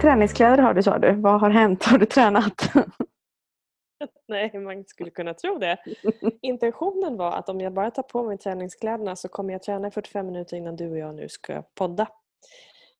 träningskläder 0.00 0.58
har 0.58 0.74
du 0.74 0.82
sa 0.82 0.98
du. 0.98 1.12
Vad 1.12 1.40
har 1.40 1.50
hänt? 1.50 1.84
Har 1.84 1.98
du 1.98 2.06
tränat? 2.06 2.72
Nej, 4.28 4.58
man 4.58 4.84
skulle 4.86 5.10
kunna 5.10 5.34
tro 5.34 5.58
det. 5.58 5.78
Intentionen 6.42 7.16
var 7.16 7.32
att 7.32 7.48
om 7.48 7.60
jag 7.60 7.72
bara 7.72 7.90
tar 7.90 8.02
på 8.02 8.22
mig 8.22 8.38
träningskläderna 8.38 9.16
så 9.16 9.28
kommer 9.28 9.52
jag 9.52 9.62
träna 9.62 9.88
i 9.88 9.90
45 9.90 10.26
minuter 10.26 10.56
innan 10.56 10.76
du 10.76 10.90
och 10.90 10.98
jag 10.98 11.14
nu 11.14 11.28
ska 11.28 11.62
podda. 11.74 12.06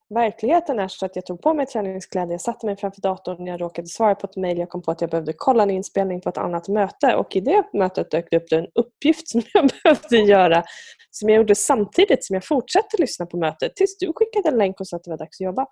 Verkligheten 0.09 0.79
är 0.79 0.87
så 0.87 1.05
att 1.05 1.15
jag 1.15 1.25
tog 1.25 1.41
på 1.41 1.53
mig 1.53 1.65
träningskläder, 1.65 2.31
jag 2.31 2.41
satte 2.41 2.65
mig 2.65 2.77
framför 2.77 3.01
datorn, 3.01 3.47
jag 3.47 3.61
råkade 3.61 3.87
svara 3.87 4.15
på 4.15 4.27
ett 4.27 4.35
mejl, 4.35 4.57
jag 4.57 4.69
kom 4.69 4.81
på 4.81 4.91
att 4.91 5.01
jag 5.01 5.09
behövde 5.09 5.33
kolla 5.37 5.63
en 5.63 5.69
inspelning 5.69 6.21
på 6.21 6.29
ett 6.29 6.37
annat 6.37 6.67
möte 6.67 7.15
och 7.15 7.35
i 7.35 7.39
det 7.39 7.63
mötet 7.73 8.11
dök 8.11 8.27
det 8.31 8.37
upp 8.37 8.51
en 8.51 8.67
uppgift 8.75 9.27
som 9.27 9.41
jag 9.53 9.69
behövde 9.83 10.17
göra 10.17 10.63
som 11.11 11.29
jag 11.29 11.37
gjorde 11.37 11.55
samtidigt 11.55 12.25
som 12.25 12.33
jag 12.33 12.45
fortsatte 12.45 12.97
lyssna 12.99 13.25
på 13.25 13.37
mötet 13.37 13.75
tills 13.75 13.97
du 13.97 14.13
skickade 14.15 14.49
en 14.49 14.57
länk 14.57 14.79
och 14.79 14.87
sa 14.87 14.97
att 14.97 15.03
det 15.03 15.09
var 15.09 15.17
dags 15.17 15.41
att 15.41 15.45
jobba. 15.45 15.65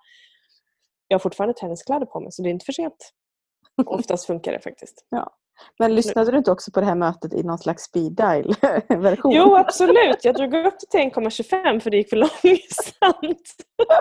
Jag 1.10 1.14
har 1.14 1.20
fortfarande 1.20 1.54
träningskläder 1.54 2.06
på 2.06 2.20
mig 2.20 2.32
så 2.32 2.42
det 2.42 2.48
är 2.48 2.50
inte 2.50 2.64
för 2.64 2.72
sent. 2.72 3.12
Oftast 3.86 4.26
funkar 4.26 4.52
det 4.52 4.60
faktiskt. 4.60 5.06
Ja. 5.08 5.36
Men 5.78 5.94
lyssnade 5.94 6.30
du 6.30 6.38
inte 6.38 6.50
också 6.50 6.70
på 6.72 6.80
det 6.80 6.86
här 6.86 6.94
mötet 6.94 7.34
i 7.34 7.42
någon 7.42 7.58
slags 7.58 7.82
speed 7.82 8.12
dial-version? 8.12 9.32
Jo, 9.32 9.56
absolut. 9.56 10.24
Jag 10.24 10.34
drog 10.34 10.54
upp 10.54 10.74
det 10.80 10.86
till 10.90 11.00
1,25 11.00 11.80
för 11.80 11.90
det 11.90 11.96
gick 11.96 12.08
för 12.10 12.16
långsamt. 12.16 13.54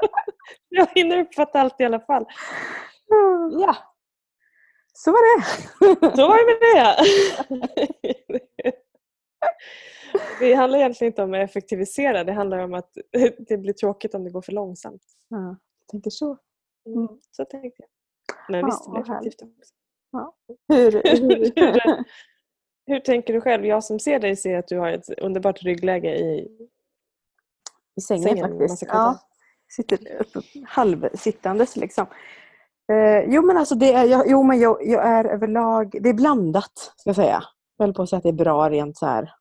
Jag 0.69 0.87
hinner 0.95 1.17
uppfatta 1.17 1.59
allt 1.59 1.81
i 1.81 1.83
alla 1.83 1.99
fall. 1.99 2.25
Ja. 3.51 3.75
Så 4.93 5.11
var 5.11 5.39
det. 5.39 5.45
Så 6.15 6.27
var 6.27 6.37
det 6.37 6.75
med 6.75 6.95
det. 7.59 8.71
Det 10.39 10.53
handlar 10.53 10.79
egentligen 10.79 11.11
inte 11.11 11.23
om 11.23 11.33
att 11.33 11.49
effektivisera. 11.49 12.23
Det 12.23 12.33
handlar 12.33 12.57
om 12.57 12.73
att 12.73 12.89
det 13.47 13.57
blir 13.57 13.73
tråkigt 13.73 14.15
om 14.15 14.23
det 14.23 14.29
går 14.29 14.41
för 14.41 14.51
långsamt. 14.51 15.01
Ja, 15.29 15.37
jag 15.47 15.87
tänker 15.91 16.09
så. 16.09 16.37
Mm. 16.95 17.07
Så 17.31 17.45
tänkte 17.45 17.83
jag. 17.83 17.89
Men 18.49 18.65
visst, 18.65 18.85
det 18.85 18.91
blir 18.91 19.01
effektivt 19.01 19.41
också. 19.41 19.73
Ja. 20.11 20.35
Hur, 20.67 20.91
hur, 21.03 21.51
hur, 21.55 22.03
hur 22.85 22.99
tänker 22.99 23.33
du 23.33 23.41
själv? 23.41 23.65
Jag 23.65 23.83
som 23.83 23.99
ser 23.99 24.19
dig 24.19 24.35
ser 24.35 24.57
att 24.57 24.67
du 24.67 24.77
har 24.77 24.91
ett 24.91 25.09
underbart 25.09 25.63
ryggläge 25.63 26.15
i, 26.15 26.47
I 27.95 28.01
sängen, 28.01 28.23
sängen 28.23 28.59
faktiskt. 28.59 28.83
Ja, 28.87 29.19
sitter 29.69 30.21
upp, 30.21 30.43
halvsittandes 30.67 31.75
liksom. 31.75 32.05
Eh, 32.91 33.23
jo 33.27 33.41
men 33.41 33.57
alltså 33.57 33.75
det 33.75 33.93
är, 33.93 34.05
jag, 34.05 34.23
jo, 34.27 34.43
men 34.43 34.59
jag, 34.59 34.77
jag, 34.81 35.07
är 35.07 35.25
överlag, 35.25 35.97
det 36.01 36.09
är 36.09 36.13
blandat 36.13 36.93
ska 36.95 37.09
jag 37.09 37.15
säga. 37.15 37.43
Jag 37.77 37.85
höll 37.85 37.93
på 37.93 38.01
att 38.01 38.09
säga 38.09 38.17
att 38.17 38.23
det 38.23 38.29
är 38.29 38.33
bra 38.33 38.69
rent 38.69 38.97
så 38.97 39.05
här. 39.05 39.33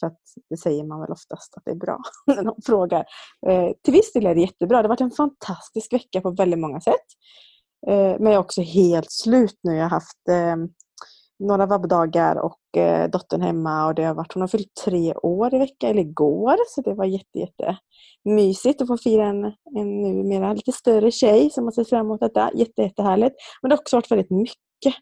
För 0.00 0.06
att 0.06 0.20
det 0.50 0.56
säger 0.56 0.84
man 0.84 1.00
väl 1.00 1.12
oftast 1.12 1.54
att 1.56 1.62
det 1.64 1.70
är 1.70 1.76
bra 1.76 1.98
när 2.26 2.42
någon 2.42 2.62
frågar. 2.66 3.04
Eh, 3.46 3.70
till 3.84 3.92
viss 3.92 4.12
del 4.12 4.26
är 4.26 4.34
det 4.34 4.40
jättebra. 4.40 4.76
Det 4.76 4.88
har 4.88 4.88
varit 4.88 5.00
en 5.00 5.10
fantastisk 5.10 5.92
vecka 5.92 6.20
på 6.20 6.30
väldigt 6.30 6.60
många 6.60 6.80
sätt. 6.80 7.06
Eh, 7.86 8.16
men 8.20 8.24
jag 8.24 8.34
är 8.34 8.38
också 8.38 8.62
helt 8.62 9.12
slut 9.12 9.58
nu. 9.62 9.74
Jag 9.74 9.84
har 9.84 9.90
haft 9.90 10.28
eh, 10.28 10.56
några 11.38 11.66
vabbdagar 11.66 12.36
och 12.36 12.76
eh, 12.76 13.10
dottern 13.10 13.42
hemma 13.42 13.86
och 13.86 13.94
det 13.94 14.04
har 14.04 14.14
varit, 14.14 14.32
hon 14.32 14.40
har 14.40 14.48
fyllt 14.48 14.74
tre 14.84 15.14
år 15.14 15.54
i 15.54 15.58
veckan, 15.58 15.90
eller 15.90 16.02
igår, 16.02 16.56
så 16.68 16.82
det 16.82 16.94
var 16.94 17.04
jätte, 17.04 17.38
jätte 17.38 17.76
mysigt 18.24 18.82
att 18.82 18.88
få 18.88 18.98
fira 18.98 19.26
en, 19.26 19.44
en 19.78 20.02
numera 20.02 20.52
lite 20.52 20.72
större 20.72 21.10
tjej 21.10 21.50
som 21.50 21.64
har 21.64 21.72
sett 21.72 21.88
fram 21.88 22.06
emot 22.06 22.20
detta. 22.20 22.50
Jätte, 22.54 22.82
jättehärligt. 22.82 23.36
Men 23.62 23.68
det 23.68 23.74
har 23.74 23.80
också 23.80 23.96
varit 23.96 24.10
väldigt 24.10 24.30
mycket 24.30 24.94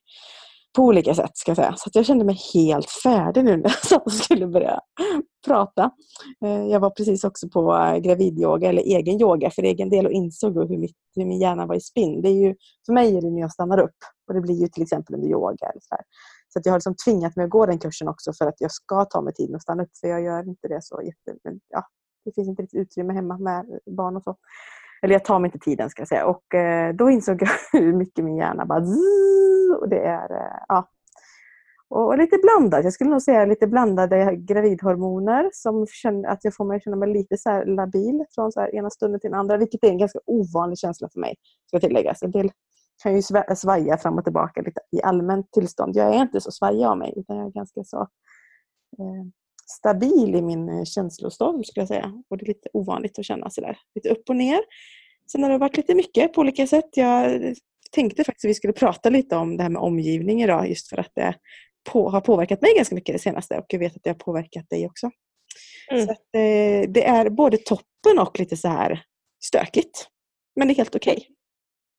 på 0.76 0.82
olika 0.82 1.14
sätt 1.14 1.30
ska 1.34 1.50
jag 1.50 1.56
säga. 1.56 1.74
Så 1.76 1.90
jag 1.92 2.06
kände 2.06 2.24
mig 2.24 2.38
helt 2.54 2.90
färdig 2.90 3.44
nu 3.44 3.56
när 3.56 3.74
jag 3.90 4.12
skulle 4.12 4.46
börja 4.46 4.80
prata. 5.46 5.90
Eh, 6.44 6.66
jag 6.66 6.80
var 6.80 6.90
precis 6.90 7.24
också 7.24 7.48
på 7.48 7.62
gravidyoga 8.02 8.68
eller 8.68 8.82
egen 8.82 9.20
yoga 9.20 9.50
för 9.50 9.62
egen 9.62 9.90
del 9.90 10.06
och 10.06 10.12
insåg 10.12 10.68
hur, 10.68 10.78
mitt, 10.78 10.96
hur 11.16 11.24
min 11.24 11.40
hjärna 11.40 11.66
var 11.66 11.74
i 11.74 11.80
spinn. 11.80 12.22
Det 12.22 12.28
är 12.28 12.46
ju, 12.46 12.54
för 12.86 12.92
mig 12.92 13.16
är 13.16 13.20
det 13.20 13.30
när 13.30 13.40
jag 13.40 13.52
stannar 13.52 13.78
upp 13.80 13.96
och 14.28 14.34
det 14.34 14.40
blir 14.40 14.60
ju 14.60 14.68
till 14.68 14.82
exempel 14.82 15.14
under 15.14 15.28
yoga. 15.28 15.66
Eller 15.66 15.80
så 15.80 15.94
här. 15.94 16.04
så 16.48 16.58
att 16.58 16.66
jag 16.66 16.72
har 16.72 16.78
liksom 16.78 16.94
tvingat 17.04 17.36
mig 17.36 17.44
att 17.44 17.50
gå 17.50 17.66
den 17.66 17.78
kursen 17.78 18.08
också 18.08 18.32
för 18.32 18.46
att 18.46 18.60
jag 18.60 18.72
ska 18.72 19.04
ta 19.04 19.20
mig 19.20 19.34
tiden 19.34 19.56
att 19.56 19.62
stanna 19.62 19.82
upp 19.82 19.96
för 20.00 20.08
jag 20.08 20.22
gör 20.22 20.48
inte 20.48 20.68
det 20.68 20.82
så 20.82 21.02
jätte... 21.02 21.38
Men, 21.44 21.60
ja, 21.68 21.84
det 22.24 22.32
finns 22.34 22.48
inte 22.48 22.62
riktigt 22.62 22.80
utrymme 22.80 23.12
hemma 23.12 23.38
med 23.38 23.64
barn 23.96 24.16
och 24.16 24.22
så. 24.22 24.36
Eller 25.02 25.14
jag 25.14 25.24
tar 25.24 25.38
mig 25.38 25.48
inte 25.48 25.58
tiden 25.58 25.90
ska 25.90 26.00
jag 26.00 26.08
säga. 26.08 26.26
Och 26.26 26.54
eh, 26.54 26.94
då 26.94 27.10
insåg 27.10 27.42
jag 27.42 27.48
hur 27.80 27.92
mycket 27.92 28.24
min 28.24 28.36
hjärna 28.36 28.66
bara 28.66 28.84
zzz, 28.84 29.51
och 29.74 29.88
det 29.88 30.00
är 30.00 30.32
eh, 30.32 30.58
ja, 30.68 30.88
och 31.94 32.18
lite 32.18 32.38
blandat. 32.42 32.84
Jag 32.84 32.92
skulle 32.92 33.10
nog 33.10 33.22
säga 33.22 33.44
lite 33.44 33.66
blandade 33.66 34.36
gravidhormoner 34.36 35.50
som 35.52 35.86
känner 35.86 36.28
att 36.28 36.44
jag 36.44 36.54
får 36.54 36.64
mig 36.64 36.76
att 36.76 36.84
känna 36.84 36.96
mig 36.96 37.12
lite 37.12 37.36
så 37.38 37.64
labil 37.64 38.24
från 38.34 38.52
så 38.52 38.66
ena 38.66 38.90
stunden 38.90 39.20
till 39.20 39.30
den 39.30 39.40
andra, 39.40 39.56
vilket 39.56 39.84
är 39.84 39.88
en 39.88 39.98
ganska 39.98 40.18
ovanlig 40.26 40.78
känsla 40.78 41.08
för 41.12 41.20
mig, 41.20 41.34
ska 41.66 41.80
tilläggas. 41.80 42.22
En 42.22 42.30
del 42.30 42.50
kan 43.02 43.16
ju 43.16 43.22
svaja 43.56 43.98
fram 43.98 44.18
och 44.18 44.24
tillbaka 44.24 44.62
lite 44.62 44.80
i 44.90 45.02
allmänt 45.02 45.52
tillstånd. 45.52 45.96
Jag 45.96 46.14
är 46.14 46.22
inte 46.22 46.40
så 46.40 46.50
svajig 46.50 46.84
av 46.84 46.98
mig, 46.98 47.12
utan 47.16 47.36
jag 47.36 47.46
är 47.46 47.50
ganska 47.50 47.84
så 47.84 48.00
eh, 48.98 49.26
stabil 49.80 50.34
i 50.34 50.42
min 50.42 50.68
eh, 50.68 50.84
känslostorm, 50.84 51.64
skulle 51.64 51.82
jag 51.82 51.88
säga. 51.88 52.22
Och 52.30 52.38
det 52.38 52.44
är 52.44 52.48
lite 52.48 52.68
ovanligt 52.72 53.18
att 53.18 53.24
känna 53.24 53.50
sådär, 53.50 53.78
lite 53.94 54.08
upp 54.08 54.28
och 54.28 54.36
ner. 54.36 54.60
Sen 55.32 55.42
har 55.42 55.50
det 55.50 55.58
varit 55.58 55.76
lite 55.76 55.94
mycket 55.94 56.32
på 56.32 56.40
olika 56.40 56.66
sätt. 56.66 56.88
Jag 56.96 57.40
tänkte 57.92 58.24
faktiskt 58.24 58.44
att 58.44 58.50
vi 58.50 58.54
skulle 58.54 58.72
prata 58.72 59.10
lite 59.10 59.36
om 59.36 59.56
det 59.56 59.62
här 59.62 59.70
med 59.70 59.82
omgivning 59.82 60.42
idag, 60.42 60.68
just 60.68 60.88
för 60.88 60.96
att 60.96 61.10
det 61.14 61.34
på, 61.90 62.10
har 62.10 62.20
påverkat 62.20 62.62
mig 62.62 62.74
ganska 62.76 62.94
mycket 62.94 63.14
det 63.14 63.18
senaste 63.18 63.58
och 63.58 63.66
jag 63.68 63.78
vet 63.78 63.96
att 63.96 64.02
det 64.02 64.10
har 64.10 64.14
påverkat 64.14 64.70
dig 64.70 64.86
också. 64.86 65.10
Mm. 65.90 66.06
Så 66.06 66.12
att, 66.12 66.34
eh, 66.34 66.90
det 66.90 67.04
är 67.04 67.30
både 67.30 67.56
toppen 67.56 68.18
och 68.20 68.38
lite 68.38 68.56
så 68.56 68.68
här 68.68 69.02
stökigt. 69.44 70.08
Men 70.56 70.68
det 70.68 70.74
är 70.74 70.76
helt 70.76 70.94
okej. 70.94 71.12
Okay. 71.12 71.26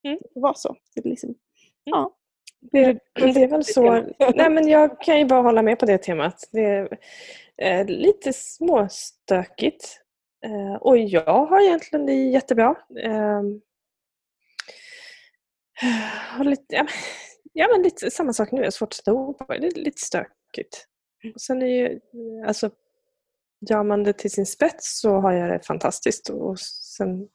Mm. 0.07 0.19
Det 0.33 0.39
var 0.39 0.53
så. 0.55 0.75
Det 0.95 1.05
är 1.05 1.09
liksom, 1.09 1.29
mm. 1.29 1.37
ja. 1.83 2.17
Det, 2.71 2.99
det, 3.13 3.43
är 3.43 3.47
väl 3.47 3.65
så. 3.65 3.91
Nej, 4.35 4.49
men 4.49 4.67
jag 4.67 5.01
kan 5.01 5.19
ju 5.19 5.25
bara 5.25 5.41
hålla 5.41 5.61
med 5.61 5.79
på 5.79 5.85
det 5.85 5.97
temat. 5.97 6.49
Det 6.51 6.65
är 6.65 6.97
eh, 7.57 7.85
lite 7.85 8.33
småstökigt. 8.33 9.99
Eh, 10.45 10.75
och 10.75 10.97
jag 10.97 11.45
har 11.45 11.61
egentligen 11.61 12.05
det 12.05 12.13
jättebra. 12.13 12.75
Eh, 13.03 13.41
lite, 16.43 16.75
ja, 16.75 16.87
ja, 17.53 17.67
men 17.71 17.81
lite 17.81 18.11
samma 18.11 18.33
sak 18.33 18.51
nu. 18.51 18.57
Jag 18.57 18.65
har 18.65 18.71
svårt 18.71 18.89
att 18.89 18.93
sätta 18.93 19.13
ord 19.13 19.37
på 19.37 19.53
det. 19.53 19.59
Det 19.59 19.67
är 19.67 19.83
lite 19.83 20.01
stökigt. 20.01 20.87
Och 21.35 21.41
sen 21.41 21.61
är 21.61 21.67
ju, 21.67 21.99
alltså, 22.47 22.71
gör 23.69 23.83
man 23.83 24.03
det 24.03 24.13
till 24.13 24.31
sin 24.31 24.45
spets 24.45 24.99
så 24.99 25.19
har 25.19 25.31
jag 25.31 25.49
det 25.49 25.65
fantastiskt. 25.65 26.29
Och 26.29 26.59
sen 26.59 27.27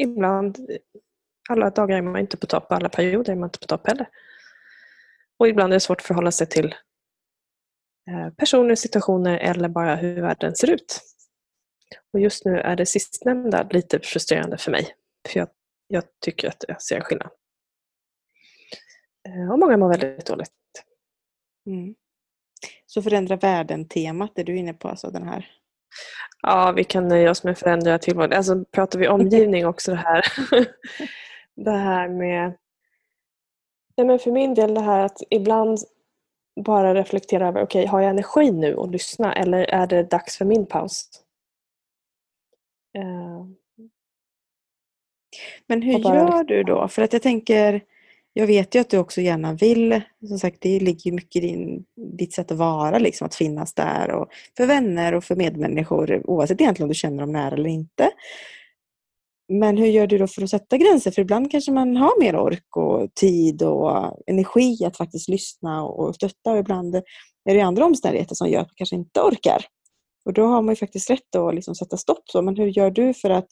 ibland, 0.00 0.58
alla 1.50 1.70
dagar 1.70 1.98
är 1.98 2.02
man 2.02 2.20
inte 2.20 2.36
på 2.36 2.46
topp, 2.46 2.72
alla 2.72 2.88
perioder 2.88 3.32
är 3.32 3.36
man 3.36 3.46
inte 3.46 3.58
på 3.58 3.66
topp 3.66 3.88
heller. 3.88 4.08
Och 5.38 5.48
ibland 5.48 5.72
är 5.72 5.76
det 5.76 5.80
svårt 5.80 6.00
att 6.00 6.06
förhålla 6.06 6.30
sig 6.30 6.46
till 6.46 6.74
eh, 8.10 8.30
personer, 8.36 8.74
situationer 8.74 9.38
eller 9.38 9.68
bara 9.68 9.96
hur 9.96 10.22
världen 10.22 10.56
ser 10.56 10.70
ut. 10.70 11.00
Och 12.12 12.20
just 12.20 12.44
nu 12.44 12.58
är 12.58 12.76
det 12.76 12.86
sistnämnda 12.86 13.68
lite 13.70 14.00
frustrerande 14.00 14.58
för 14.58 14.70
mig. 14.70 14.94
För 15.28 15.38
jag, 15.38 15.48
jag 15.92 16.04
tycker 16.20 16.48
att 16.48 16.64
jag 16.68 16.82
ser 16.82 17.00
skillnad. 17.00 17.30
Eh, 19.28 19.52
och 19.52 19.58
många 19.58 19.76
mår 19.76 19.88
väldigt 19.88 20.26
dåligt. 20.26 20.52
Mm. 21.66 21.94
Så 22.86 23.02
förändra 23.02 23.36
världen-temat 23.36 24.38
är 24.38 24.44
du 24.44 24.56
inne 24.56 24.74
på, 24.74 24.88
alltså 24.88 25.10
den 25.10 25.28
här? 25.28 25.50
Ja, 26.42 26.72
vi 26.76 26.84
kan 26.84 27.08
nöja 27.08 27.30
oss 27.30 27.44
med 27.44 27.58
förändra 27.58 27.98
tillvaron. 27.98 28.32
Alltså 28.32 28.64
pratar 28.64 28.98
vi 28.98 29.08
omgivning 29.08 29.66
också 29.66 29.90
det 29.90 29.96
här. 29.96 30.22
det 31.56 31.70
här 31.70 32.08
med... 32.08 32.58
Ja, 33.94 34.04
men 34.04 34.18
för 34.18 34.30
min 34.30 34.54
del 34.54 34.74
det 34.74 34.80
här 34.80 35.00
att 35.00 35.18
ibland 35.30 35.78
bara 36.64 36.94
reflektera 36.94 37.48
över, 37.48 37.62
okej, 37.62 37.80
okay, 37.80 37.90
har 37.90 38.00
jag 38.00 38.10
energi 38.10 38.50
nu 38.50 38.76
att 38.78 38.90
lyssna 38.90 39.34
eller 39.34 39.58
är 39.58 39.86
det 39.86 40.02
dags 40.02 40.38
för 40.38 40.44
min 40.44 40.66
paus? 40.66 41.08
Uh, 42.98 43.61
men 45.68 45.82
hur 45.82 45.98
gör 45.98 46.44
du 46.44 46.62
då? 46.62 46.88
För 46.88 47.02
att 47.02 47.12
jag 47.12 47.22
tänker, 47.22 47.82
jag 48.32 48.46
vet 48.46 48.74
ju 48.74 48.78
att 48.78 48.90
du 48.90 48.98
också 48.98 49.20
gärna 49.20 49.52
vill, 49.52 50.00
som 50.28 50.38
sagt 50.38 50.56
det 50.60 50.80
ligger 50.80 51.12
mycket 51.12 51.44
i 51.44 51.46
din, 51.46 51.84
ditt 52.18 52.32
sätt 52.32 52.50
att 52.50 52.58
vara, 52.58 52.98
liksom, 52.98 53.26
att 53.26 53.34
finnas 53.34 53.74
där 53.74 54.10
och 54.10 54.28
för 54.56 54.66
vänner 54.66 55.14
och 55.14 55.24
för 55.24 55.36
medmänniskor 55.36 56.30
oavsett 56.30 56.60
egentligen 56.60 56.84
om 56.84 56.88
du 56.88 56.94
känner 56.94 57.20
dem 57.20 57.32
nära 57.32 57.54
eller 57.54 57.70
inte. 57.70 58.10
Men 59.48 59.76
hur 59.76 59.86
gör 59.86 60.06
du 60.06 60.18
då 60.18 60.26
för 60.26 60.42
att 60.42 60.50
sätta 60.50 60.76
gränser? 60.76 61.10
För 61.10 61.22
ibland 61.22 61.50
kanske 61.50 61.72
man 61.72 61.96
har 61.96 62.20
mer 62.20 62.36
ork 62.36 62.76
och 62.76 63.14
tid 63.14 63.62
och 63.62 64.20
energi 64.26 64.84
att 64.84 64.96
faktiskt 64.96 65.28
lyssna 65.28 65.84
och 65.84 66.14
stötta 66.14 66.50
och 66.50 66.58
ibland 66.58 66.94
är 67.50 67.54
det 67.54 67.60
andra 67.60 67.84
omständigheter 67.84 68.34
som 68.34 68.50
gör 68.50 68.60
att 68.60 68.68
man 68.68 68.74
kanske 68.76 68.96
inte 68.96 69.20
orkar. 69.20 69.64
Och 70.24 70.32
då 70.32 70.46
har 70.46 70.62
man 70.62 70.72
ju 70.72 70.76
faktiskt 70.76 71.10
rätt 71.10 71.36
att 71.36 71.54
liksom 71.54 71.74
sätta 71.74 71.96
stopp. 71.96 72.22
Så. 72.24 72.42
Men 72.42 72.56
hur 72.56 72.66
gör 72.66 72.90
du 72.90 73.14
för 73.14 73.30
att 73.30 73.48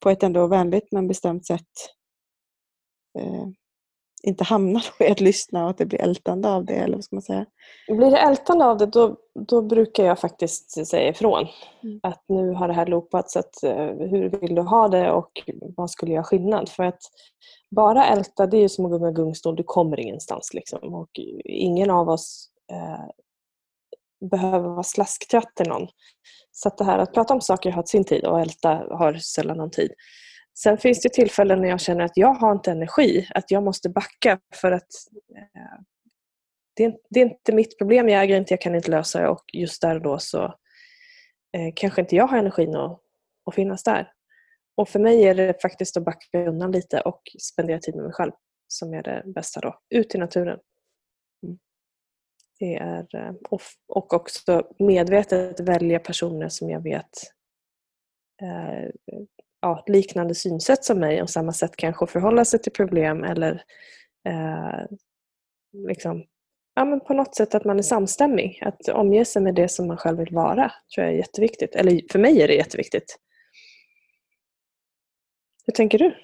på 0.00 0.10
ett 0.10 0.22
ändå 0.22 0.46
vänligt 0.46 0.88
men 0.92 1.08
bestämt 1.08 1.46
sätt 1.46 1.68
eh, 3.18 3.46
inte 4.22 4.44
hamnar 4.44 4.84
i 5.00 5.10
att 5.10 5.20
lyssna 5.20 5.64
och 5.64 5.70
att 5.70 5.78
det 5.78 5.86
blir 5.86 6.00
ältande 6.00 6.48
av 6.48 6.64
det? 6.64 6.74
Eller 6.74 6.96
vad 6.96 7.04
ska 7.04 7.16
man 7.16 7.22
säga? 7.22 7.46
Blir 7.88 8.10
det 8.10 8.18
ältande 8.18 8.64
av 8.64 8.78
det 8.78 8.86
då, 8.86 9.16
då 9.34 9.62
brukar 9.62 10.04
jag 10.04 10.18
faktiskt 10.18 10.86
säga 10.86 11.08
ifrån. 11.08 11.46
Mm. 11.82 12.00
Att 12.02 12.24
nu 12.28 12.52
har 12.52 12.68
det 12.68 12.74
här 12.74 12.86
loopats, 12.86 13.36
att, 13.36 13.54
uh, 13.64 14.08
hur 14.10 14.40
vill 14.40 14.54
du 14.54 14.62
ha 14.62 14.88
det 14.88 15.10
och 15.10 15.30
vad 15.76 15.90
skulle 15.90 16.12
göra 16.12 16.24
skillnad? 16.24 16.68
För 16.68 16.84
att 16.84 17.02
bara 17.70 18.06
älta 18.06 18.46
det 18.46 18.56
är 18.56 18.68
som 18.68 18.84
att 18.84 18.90
gå 18.90 18.98
med 18.98 19.16
gungstol, 19.16 19.56
du 19.56 19.62
kommer 19.62 20.00
ingenstans. 20.00 20.54
Liksom. 20.54 20.94
Och 20.94 21.10
ingen 21.44 21.90
av 21.90 22.08
oss 22.08 22.50
uh, 22.72 23.10
behöver 24.30 24.68
vara 24.68 24.82
slasktrött 24.82 25.54
till 25.56 25.68
någon. 25.68 25.88
Så 26.62 26.68
att 26.68 26.78
det 26.78 26.84
här 26.84 26.98
att 26.98 27.14
prata 27.14 27.34
om 27.34 27.40
saker 27.40 27.70
har 27.70 27.82
sin 27.82 28.04
tid 28.04 28.24
och 28.24 28.40
älta 28.40 28.68
har 28.68 29.14
sällan 29.14 29.56
någon 29.56 29.70
tid. 29.70 29.92
Sen 30.58 30.78
finns 30.78 31.00
det 31.00 31.08
tillfällen 31.08 31.60
när 31.60 31.68
jag 31.68 31.80
känner 31.80 32.04
att 32.04 32.16
jag 32.16 32.34
har 32.34 32.52
inte 32.52 32.70
energi, 32.70 33.28
att 33.34 33.50
jag 33.50 33.62
måste 33.62 33.88
backa 33.88 34.38
för 34.54 34.72
att 34.72 34.88
eh, 35.36 35.80
det, 36.76 36.84
är, 36.84 36.94
det, 37.10 37.20
är, 37.20 37.24
inte 37.24 37.52
mitt 37.52 37.78
problem, 37.78 38.08
jag 38.08 38.22
äger 38.22 38.36
inte, 38.36 38.52
jag 38.52 38.60
kan 38.60 38.74
inte 38.74 38.90
lösa 38.90 39.20
det 39.20 39.28
och 39.28 39.44
just 39.52 39.82
där 39.82 39.94
och 39.94 40.02
då 40.02 40.18
så 40.18 40.44
eh, 41.56 41.72
kanske 41.76 42.00
inte 42.00 42.16
jag 42.16 42.26
har 42.26 42.38
energin 42.38 42.76
att, 42.76 43.00
att 43.46 43.54
finnas 43.54 43.82
där. 43.82 44.12
Och 44.76 44.88
för 44.88 44.98
mig 44.98 45.24
är 45.24 45.34
det 45.34 45.62
faktiskt 45.62 45.96
att 45.96 46.04
backa 46.04 46.44
undan 46.48 46.72
lite 46.72 47.00
och 47.00 47.22
spendera 47.38 47.78
tid 47.78 47.94
med 47.94 48.04
mig 48.04 48.12
själv 48.12 48.32
som 48.68 48.94
är 48.94 49.02
det 49.02 49.22
bästa 49.34 49.60
då. 49.60 49.80
Ut 49.90 50.14
i 50.14 50.18
naturen. 50.18 50.58
Det 52.60 52.74
är, 52.74 53.06
eh, 53.14 53.34
och 53.88 54.14
också 54.14 54.62
medvetet 54.78 55.60
välja 55.60 55.98
personer 55.98 56.48
som 56.48 56.70
jag 56.70 56.82
vet 56.82 57.10
eh, 58.42 58.90
ja, 59.60 59.84
liknande 59.86 60.34
synsätt 60.34 60.84
som 60.84 60.98
mig 61.00 61.22
och 61.22 61.30
samma 61.30 61.52
sätt 61.52 61.76
kanske 61.76 62.04
att 62.04 62.10
förhålla 62.10 62.44
sig 62.44 62.60
till 62.60 62.72
problem 62.72 63.24
eller 63.24 63.62
eh, 64.28 64.96
liksom, 65.88 66.24
ja, 66.74 66.84
men 66.84 67.00
på 67.00 67.14
något 67.14 67.34
sätt 67.34 67.54
att 67.54 67.64
man 67.64 67.78
är 67.78 67.82
samstämmig. 67.82 68.62
Att 68.62 68.88
omge 68.88 69.24
sig 69.24 69.42
med 69.42 69.54
det 69.54 69.68
som 69.68 69.86
man 69.86 69.96
själv 69.96 70.18
vill 70.18 70.34
vara 70.34 70.72
tror 70.94 71.06
jag 71.06 71.14
är 71.14 71.18
jätteviktigt. 71.18 71.74
Eller 71.74 72.02
för 72.12 72.18
mig 72.18 72.42
är 72.42 72.48
det 72.48 72.54
jätteviktigt. 72.54 73.16
Hur 75.66 75.72
tänker 75.72 75.98
du? 75.98 76.16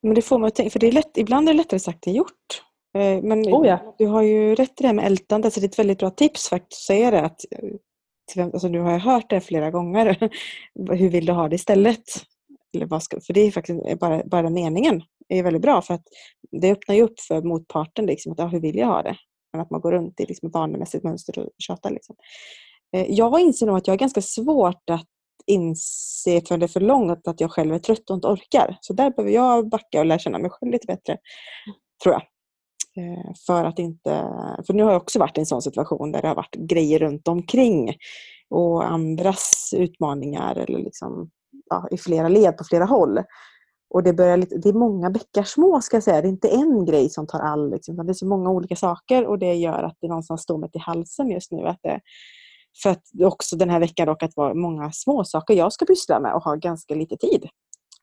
Men 0.00 0.14
det 0.14 0.22
får 0.22 0.38
man 0.38 0.50
tänka, 0.50 0.70
för 0.70 0.78
det 0.78 0.86
är 0.86 0.92
lätt, 0.92 1.16
ibland 1.16 1.48
är 1.48 1.52
det 1.52 1.56
lättare 1.56 1.80
sagt 1.80 2.06
än 2.06 2.12
gjort. 2.12 2.62
Eh, 2.94 3.22
men 3.22 3.42
oh 3.42 3.66
ja. 3.66 3.94
du 3.98 4.06
har 4.06 4.22
ju 4.22 4.54
rätt 4.54 4.70
i 4.70 4.82
det 4.82 4.86
här 4.86 4.94
med 4.94 5.06
ältande, 5.06 5.50
så 5.50 5.60
det 5.60 5.66
är 5.66 5.68
ett 5.68 5.78
väldigt 5.78 5.98
bra 5.98 6.10
tips 6.10 6.48
faktiskt 6.48 6.80
att 6.80 6.86
säga 6.86 7.10
det. 7.10 7.20
Att 7.20 7.40
alltså 8.36 8.68
nu 8.68 8.80
har 8.80 8.92
jag 8.92 8.98
hört 8.98 9.30
det 9.30 9.40
flera 9.40 9.70
gånger. 9.70 10.30
Hur 10.92 11.08
vill 11.08 11.26
du 11.26 11.32
ha 11.32 11.48
det 11.48 11.54
istället? 11.54 12.04
Eller 12.74 12.86
vad 12.86 13.02
ska, 13.02 13.20
för 13.20 13.32
det 13.32 13.40
är 13.40 13.50
faktiskt 13.50 13.98
bara, 14.00 14.22
bara 14.24 14.50
meningen 14.50 15.02
är 15.28 15.42
väldigt 15.42 15.62
bra 15.62 15.82
för 15.82 15.94
att 15.94 16.04
det 16.60 16.72
öppnar 16.72 16.94
ju 16.94 17.02
upp 17.02 17.20
för 17.20 17.42
motparten. 17.42 18.06
Liksom, 18.06 18.32
att, 18.32 18.38
ja, 18.38 18.46
hur 18.46 18.60
vill 18.60 18.76
jag 18.76 18.86
ha 18.86 19.02
det? 19.02 19.16
Men 19.52 19.60
att 19.60 19.70
man 19.70 19.80
går 19.80 19.92
runt 19.92 20.20
i 20.20 20.26
liksom, 20.26 20.48
ett 20.48 20.54
vanemässigt 20.54 21.04
mönster 21.04 21.38
och 21.38 21.50
tjatar. 21.58 21.90
Liksom. 21.90 22.16
Eh, 22.96 23.06
jag 23.08 23.40
inser 23.40 23.66
nog 23.66 23.76
att 23.76 23.86
jag 23.86 23.92
har 23.92 23.98
ganska 23.98 24.22
svårt 24.22 24.90
att 24.90 25.06
inse 25.46 26.40
för 26.40 26.56
det 26.56 26.66
är 26.66 26.68
för 26.68 26.80
långt 26.80 27.28
att 27.28 27.40
jag 27.40 27.50
själv 27.50 27.74
är 27.74 27.78
trött 27.78 28.10
och 28.10 28.14
inte 28.14 28.28
orkar. 28.28 28.76
Så 28.80 28.92
där 28.92 29.10
behöver 29.10 29.32
jag 29.32 29.68
backa 29.68 30.00
och 30.00 30.06
lära 30.06 30.18
känna 30.18 30.38
mig 30.38 30.50
själv 30.50 30.72
lite 30.72 30.86
bättre. 30.86 31.18
Tror 32.02 32.14
jag. 32.14 32.22
Eh, 32.96 33.32
för 33.46 33.64
att 33.64 33.78
inte, 33.78 34.10
för 34.66 34.72
nu 34.72 34.82
har 34.82 34.92
jag 34.92 35.02
också 35.02 35.18
varit 35.18 35.38
i 35.38 35.40
en 35.40 35.46
sån 35.46 35.62
situation 35.62 36.12
där 36.12 36.22
det 36.22 36.28
har 36.28 36.34
varit 36.34 36.54
grejer 36.54 36.98
runt 36.98 37.28
omkring 37.28 37.96
och 38.50 38.90
andras 38.90 39.74
utmaningar 39.76 40.56
eller 40.56 40.78
liksom, 40.78 41.30
ja, 41.70 41.88
i 41.90 41.98
flera 41.98 42.28
led 42.28 42.56
på 42.56 42.64
flera 42.64 42.84
håll. 42.84 43.20
Och 43.94 44.02
det, 44.02 44.12
börjar 44.12 44.36
lite, 44.36 44.58
det 44.58 44.68
är 44.68 44.72
många 44.72 45.10
bäckar 45.10 45.42
små 45.42 45.80
ska 45.80 45.96
jag 45.96 46.04
säga. 46.04 46.22
Det 46.22 46.28
är 46.28 46.30
inte 46.30 46.48
en 46.48 46.84
grej 46.84 47.10
som 47.10 47.26
tar 47.26 47.40
all. 47.40 47.70
Liksom, 47.70 47.96
det 47.96 48.12
är 48.12 48.14
så 48.14 48.26
många 48.26 48.50
olika 48.50 48.76
saker 48.76 49.26
och 49.26 49.38
det 49.38 49.54
gör 49.54 49.82
att 49.82 49.96
det 50.00 50.08
någonstans 50.08 50.42
står 50.42 50.58
mig 50.58 50.70
till 50.70 50.80
halsen 50.80 51.30
just 51.30 51.52
nu. 51.52 51.66
Att 51.66 51.78
det, 51.82 52.00
för 52.82 52.90
att 52.90 53.02
också 53.22 53.56
den 53.56 53.70
här 53.70 53.80
veckan 53.80 54.06
råkat 54.06 54.36
vara 54.36 54.54
många 54.54 54.92
små 54.92 55.24
saker 55.24 55.54
jag 55.54 55.72
ska 55.72 55.84
pyssla 55.84 56.20
med 56.20 56.34
och 56.34 56.44
ha 56.44 56.54
ganska 56.54 56.94
lite 56.94 57.16
tid. 57.16 57.44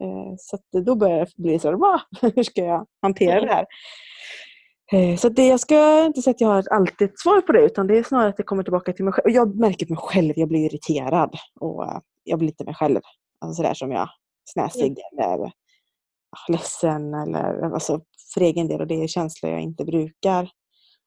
Eh, 0.04 0.36
så 0.38 0.58
då 0.82 0.96
börjar 0.96 1.20
det 1.20 1.44
bli 1.44 1.60
så 1.60 1.68
här, 1.68 2.02
hur 2.36 2.44
ska 2.44 2.64
jag 2.64 2.86
hantera 3.02 3.42
det 3.42 3.54
här? 3.54 3.66
Eh, 4.92 5.18
så 5.18 5.30
det, 5.30 5.48
jag 5.48 5.60
ska 5.60 6.06
inte 6.06 6.22
säga 6.22 6.32
att 6.32 6.42
jag 6.42 6.48
har 6.48 6.68
alltid 6.72 7.10
ett 7.10 7.20
svar 7.20 7.42
på 7.42 7.52
det 7.52 7.66
utan 7.66 7.88
det 7.88 7.98
är 7.98 8.04
snarare 8.04 8.30
att 8.30 8.38
det 8.38 8.44
kommer 8.44 8.64
tillbaka 8.64 8.94
till 8.94 9.06
mig 9.06 9.14
själv. 9.14 9.36
Jag 9.36 9.56
märker 9.56 9.88
mig 9.88 9.98
själv, 9.98 10.34
jag 10.36 10.48
blir 10.48 10.66
irriterad 10.66 11.36
och 11.60 11.86
eh, 11.86 12.00
jag 12.24 12.40
blir 12.40 12.48
lite 12.48 12.64
mig 12.64 12.76
själv. 12.76 13.02
Alltså 13.42 13.62
sådär 13.62 13.74
som 13.74 13.92
jag, 13.92 14.10
snäsig 14.46 15.00
mm. 15.00 15.34
eller 15.34 15.46
ah, 15.46 16.52
ledsen 16.52 17.14
eller 17.14 17.62
alltså 17.74 18.02
för 18.34 18.42
egen 18.42 18.68
del 18.68 18.82
och 18.82 18.88
det 18.88 19.04
är 19.04 19.08
känslor 19.08 19.52
jag 19.52 19.62
inte 19.62 19.86
brukar, 19.86 20.42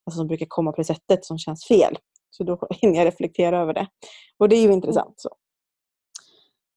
alltså 0.06 0.18
som 0.18 0.26
brukar 0.26 0.46
komma 0.48 0.72
på 0.72 0.80
det 0.80 0.84
sättet 0.84 1.24
som 1.24 1.38
känns 1.38 1.66
fel. 1.66 1.98
Så 2.30 2.44
då 2.44 2.68
hinner 2.70 2.98
jag 2.98 3.06
reflektera 3.06 3.58
över 3.58 3.74
det. 3.74 3.86
Och 4.38 4.48
det 4.48 4.56
är 4.56 4.60
ju 4.60 4.64
mm. 4.64 4.76
intressant. 4.76 5.14
Så. 5.16 5.28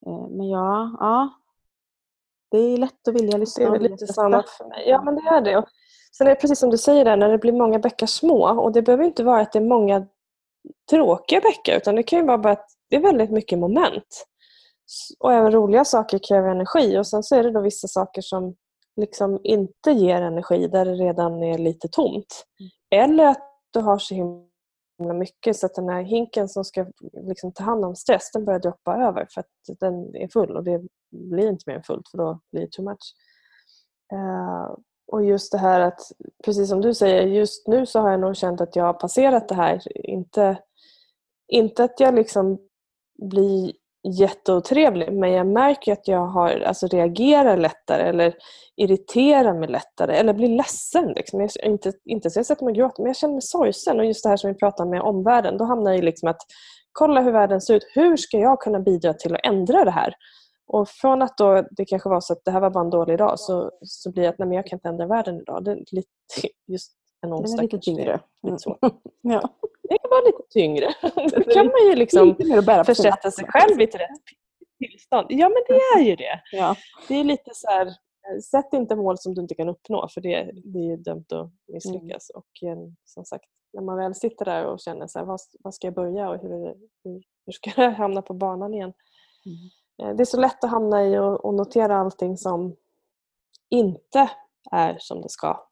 Eh, 0.07 0.30
men 0.30 0.50
ja, 0.50 0.98
ja, 1.00 1.30
det 2.52 2.57
är 2.57 2.78
lätt 2.78 3.07
att 3.07 3.16
vilja 3.16 3.38
lyssna. 3.38 3.69
Det 3.69 3.75
är 3.78 3.90
lite 3.90 4.07
samma 4.07 4.44
för 4.57 4.69
mig. 4.69 4.90
Ja 4.90 5.02
men 5.02 5.16
det 5.16 5.22
är 5.22 5.42
det. 5.42 5.66
Sen 6.18 6.28
är 6.28 6.32
det 6.32 6.36
precis 6.36 6.60
som 6.60 6.70
du 6.70 6.78
säger 6.78 7.06
där, 7.06 7.18
när 7.18 7.30
det 7.30 7.38
blir 7.38 7.54
många 7.54 7.80
bäckar 7.80 8.08
små. 8.08 8.62
Och 8.62 8.72
det 8.72 8.82
behöver 8.82 9.04
inte 9.04 9.24
vara 9.24 9.42
att 9.42 9.52
det 9.52 9.60
är 9.60 9.64
många 9.64 10.08
tråkiga 10.90 11.42
bäckar 11.42 11.78
utan 11.78 11.96
det 11.96 12.04
kan 12.04 12.20
ju 12.20 12.26
vara 12.26 12.38
bara 12.38 12.54
att 12.54 12.68
det 12.90 12.96
är 12.96 13.02
väldigt 13.02 13.32
mycket 13.32 13.60
moment. 13.60 14.26
Och 15.20 15.34
även 15.34 15.52
roliga 15.52 15.86
saker 15.86 16.20
kräver 16.28 16.50
energi 16.50 16.98
och 16.98 17.08
sen 17.08 17.24
så 17.24 17.36
är 17.36 17.44
det 17.44 17.52
då 17.52 17.62
vissa 17.62 17.88
saker 17.88 18.22
som 18.22 18.56
liksom 18.96 19.40
inte 19.44 19.92
ger 19.92 20.22
energi 20.22 20.68
där 20.68 20.86
det 20.86 20.94
redan 20.94 21.44
är 21.44 21.58
lite 21.58 21.88
tomt. 21.88 22.46
Mm. 22.60 23.04
Eller 23.04 23.26
att 23.26 23.52
du 23.72 23.80
har 23.80 23.98
så 23.98 24.16
himla 24.16 25.14
mycket 25.14 25.56
så 25.56 25.66
att 25.66 25.76
den 25.76 25.90
här 25.90 26.02
hinken 26.02 26.50
som 26.50 26.64
ska 26.64 26.86
liksom 27.14 27.52
ta 27.52 27.64
hand 27.64 27.86
om 27.86 27.96
stress 27.96 28.32
den 28.32 28.46
börjar 28.46 28.60
droppa 28.60 28.96
över 28.96 29.28
för 29.34 29.42
att 29.42 29.80
den 29.80 30.16
är 30.16 30.28
full 30.28 30.56
och 30.56 30.64
det 30.64 30.82
blir 31.12 31.50
inte 31.50 31.64
mer 31.68 31.76
än 31.76 31.84
fullt 31.84 32.10
för 32.10 32.18
då 32.18 32.40
blir 32.52 32.62
det 32.62 32.72
too 32.72 32.86
much. 32.86 33.16
Uh, 34.14 34.78
och 35.07 35.25
just 35.25 35.52
det 35.52 35.57
här 35.57 35.80
att, 35.80 36.00
precis 36.46 36.69
som 36.69 36.81
du 36.81 36.94
säger, 36.94 37.22
just 37.22 37.68
nu 37.68 37.86
så 37.86 38.00
har 38.00 38.12
jag 38.12 38.19
nog 38.19 38.36
känt 38.36 38.62
att 38.62 38.75
jag 38.75 38.84
har 38.84 38.94
passerat 38.94 39.50
det 39.50 39.56
här. 39.56 39.81
Inte, 40.07 40.57
inte 41.48 41.84
att 41.84 42.00
jag 42.00 42.16
liksom 42.16 42.57
blir 43.30 43.72
jätteotrevlig 44.07 45.13
men 45.13 45.31
jag 45.31 45.48
märker 45.48 45.92
att 45.92 46.07
jag 46.07 46.28
har, 46.28 46.50
alltså 46.60 46.88
reagerar 46.88 47.57
lättare 47.57 48.04
eller 48.04 48.34
irriterar 48.76 49.54
mig 49.54 49.69
lättare 49.69 50.16
eller 50.16 50.33
blir 50.33 50.47
ledsen. 50.47 51.14
Liksom. 51.16 51.42
Jag, 51.42 51.50
inte, 51.64 51.94
inte 52.06 52.30
så 52.30 52.40
jag 52.40 52.45
sätter 52.45 52.66
mig 52.66 52.71
och 52.71 52.78
gråter 52.78 53.04
men 53.04 53.09
jag 53.09 53.18
känner 53.18 53.33
mig 53.33 53.42
sorgsen 53.42 54.00
och 54.00 54.06
just 54.06 54.24
det 54.24 54.30
här 54.30 54.38
som 54.38 54.54
vi 54.54 54.59
pratar 54.59 54.85
med 54.85 55.02
omvärlden 55.02 55.57
då 55.57 55.66
hamnar 55.66 55.92
jag 55.92 56.00
i 56.00 56.02
liksom 56.02 56.30
att 56.30 56.42
kolla 56.92 57.21
hur 57.21 57.31
världen 57.31 57.62
ser 57.62 57.74
ut. 57.76 57.92
Hur 57.94 58.18
ska 58.18 58.38
jag 58.38 58.59
kunna 58.59 58.80
bidra 58.80 59.14
till 59.14 59.35
att 59.35 59.45
ändra 59.45 59.85
det 59.85 59.92
här? 59.92 60.14
Och 60.68 60.90
från 60.90 61.22
att 61.22 61.38
då 61.38 61.66
det 61.72 61.86
kanske 61.86 62.10
var 62.10 62.22
så 62.22 62.34
att 62.34 62.45
det 62.45 62.52
här 62.52 62.62
var 62.62 62.69
bara 62.69 62.84
en 62.84 62.90
dålig 62.90 63.18
dag 63.18 63.40
så, 63.40 63.72
så 63.81 64.12
blir 64.12 64.24
det 64.24 64.30
att 64.30 64.40
nej, 64.40 64.48
men 64.48 64.56
jag 64.56 64.66
kan 64.68 64.78
inte 64.78 64.90
ändra 64.90 65.07
världen 65.07 65.40
idag. 65.40 65.64
Det 65.64 65.72
är 65.72 65.76
lite, 65.76 66.07
just 66.68 66.92
en 67.22 67.34
onsdag. 67.34 67.57
Det 67.57 67.62
är 67.62 67.64
lite 67.64 67.80
tyngre. 67.80 68.19
Lite 68.44 68.60
så. 68.60 68.78
ja. 69.22 69.50
Det 69.90 69.98
kan 69.98 70.10
vara 70.10 70.22
lite 70.26 70.44
tyngre. 70.50 70.94
Då 71.36 71.54
kan 71.54 71.66
man 71.66 71.90
ju 71.90 71.95
liksom 71.95 72.36
försätta 72.86 73.31
sig 73.31 73.45
själv 73.48 73.81
i 73.81 73.84
ett 73.84 73.95
rätt 73.95 74.10
tillstånd. 74.80 75.28
Ja 75.30 75.50
men 75.50 75.64
det 75.68 76.00
är 76.00 76.04
ju 76.04 76.16
det. 76.16 76.42
Ja. 76.52 76.76
Det 77.07 77.16
är 77.16 77.24
lite 77.24 77.52
så 77.54 77.68
här, 77.68 77.94
sätt 78.42 78.74
inte 78.74 78.95
mål 78.95 79.18
som 79.18 79.34
du 79.34 79.42
inte 79.42 79.56
kan 79.56 79.69
uppnå 79.69 80.07
för 80.14 80.22
det, 80.22 80.52
det 80.54 80.80
är 80.80 80.90
ju 80.90 80.98
dömt 80.98 81.31
att 81.31 81.52
misslyckas. 81.68 82.30
Mm. 82.30 82.40
Och 82.40 82.69
eh, 82.69 82.92
som 83.06 83.26
sagt, 83.26 83.45
när 83.74 83.81
man 83.81 83.98
väl 83.98 84.16
sitter 84.16 84.45
där 84.45 84.66
och 84.66 84.80
känner 84.80 85.07
så 85.07 85.19
här, 85.19 85.26
var, 85.26 85.40
var 85.60 85.72
ska 85.72 85.88
jag 85.88 85.94
börja 85.94 86.30
och 86.30 86.42
hur, 86.42 86.76
hur, 87.04 87.24
hur 87.45 87.54
ska 87.54 87.72
jag 87.81 87.92
hamna 87.92 88.22
på 88.22 88.34
banan 88.34 88.74
igen? 88.74 88.94
Mm. 89.45 89.69
Eh, 90.04 90.16
det 90.16 90.23
är 90.23 90.25
så 90.25 90.40
lätt 90.40 90.64
att 90.64 90.69
hamna 90.69 91.06
i 91.06 91.18
och 91.18 91.54
notera 91.54 91.97
allting 91.97 92.37
som 92.37 92.75
inte 93.69 94.30
är 94.71 94.97
som 94.99 95.21
det 95.21 95.30
ska. 95.30 95.68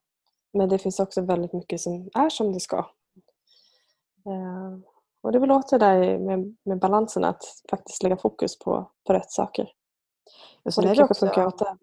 Men 0.54 0.70
det 0.70 0.78
finns 0.78 1.00
också 1.00 1.22
väldigt 1.22 1.54
mycket 1.54 1.82
som 1.82 2.10
är 2.14 2.30
som 2.30 2.54
det 2.54 2.60
ska. 2.60 2.78
Eh, 4.26 4.80
och 5.22 5.32
det 5.32 5.38
är 5.38 5.40
väl 5.40 5.52
åter 5.52 5.80
där 5.80 6.20
med, 6.20 6.56
med 6.64 6.80
balansen 6.80 7.24
att 7.24 7.44
faktiskt 7.70 8.04
lägga 8.04 8.18
fokus 8.18 8.60
på, 8.60 8.92
på 9.08 9.14
rätt 9.14 9.32
saker. 9.32 9.70
Och 10.78 10.84
det 10.84 10.96
kanske 10.96 11.20
funkar 11.20 11.48
åt 11.48 11.60
det 11.60 11.76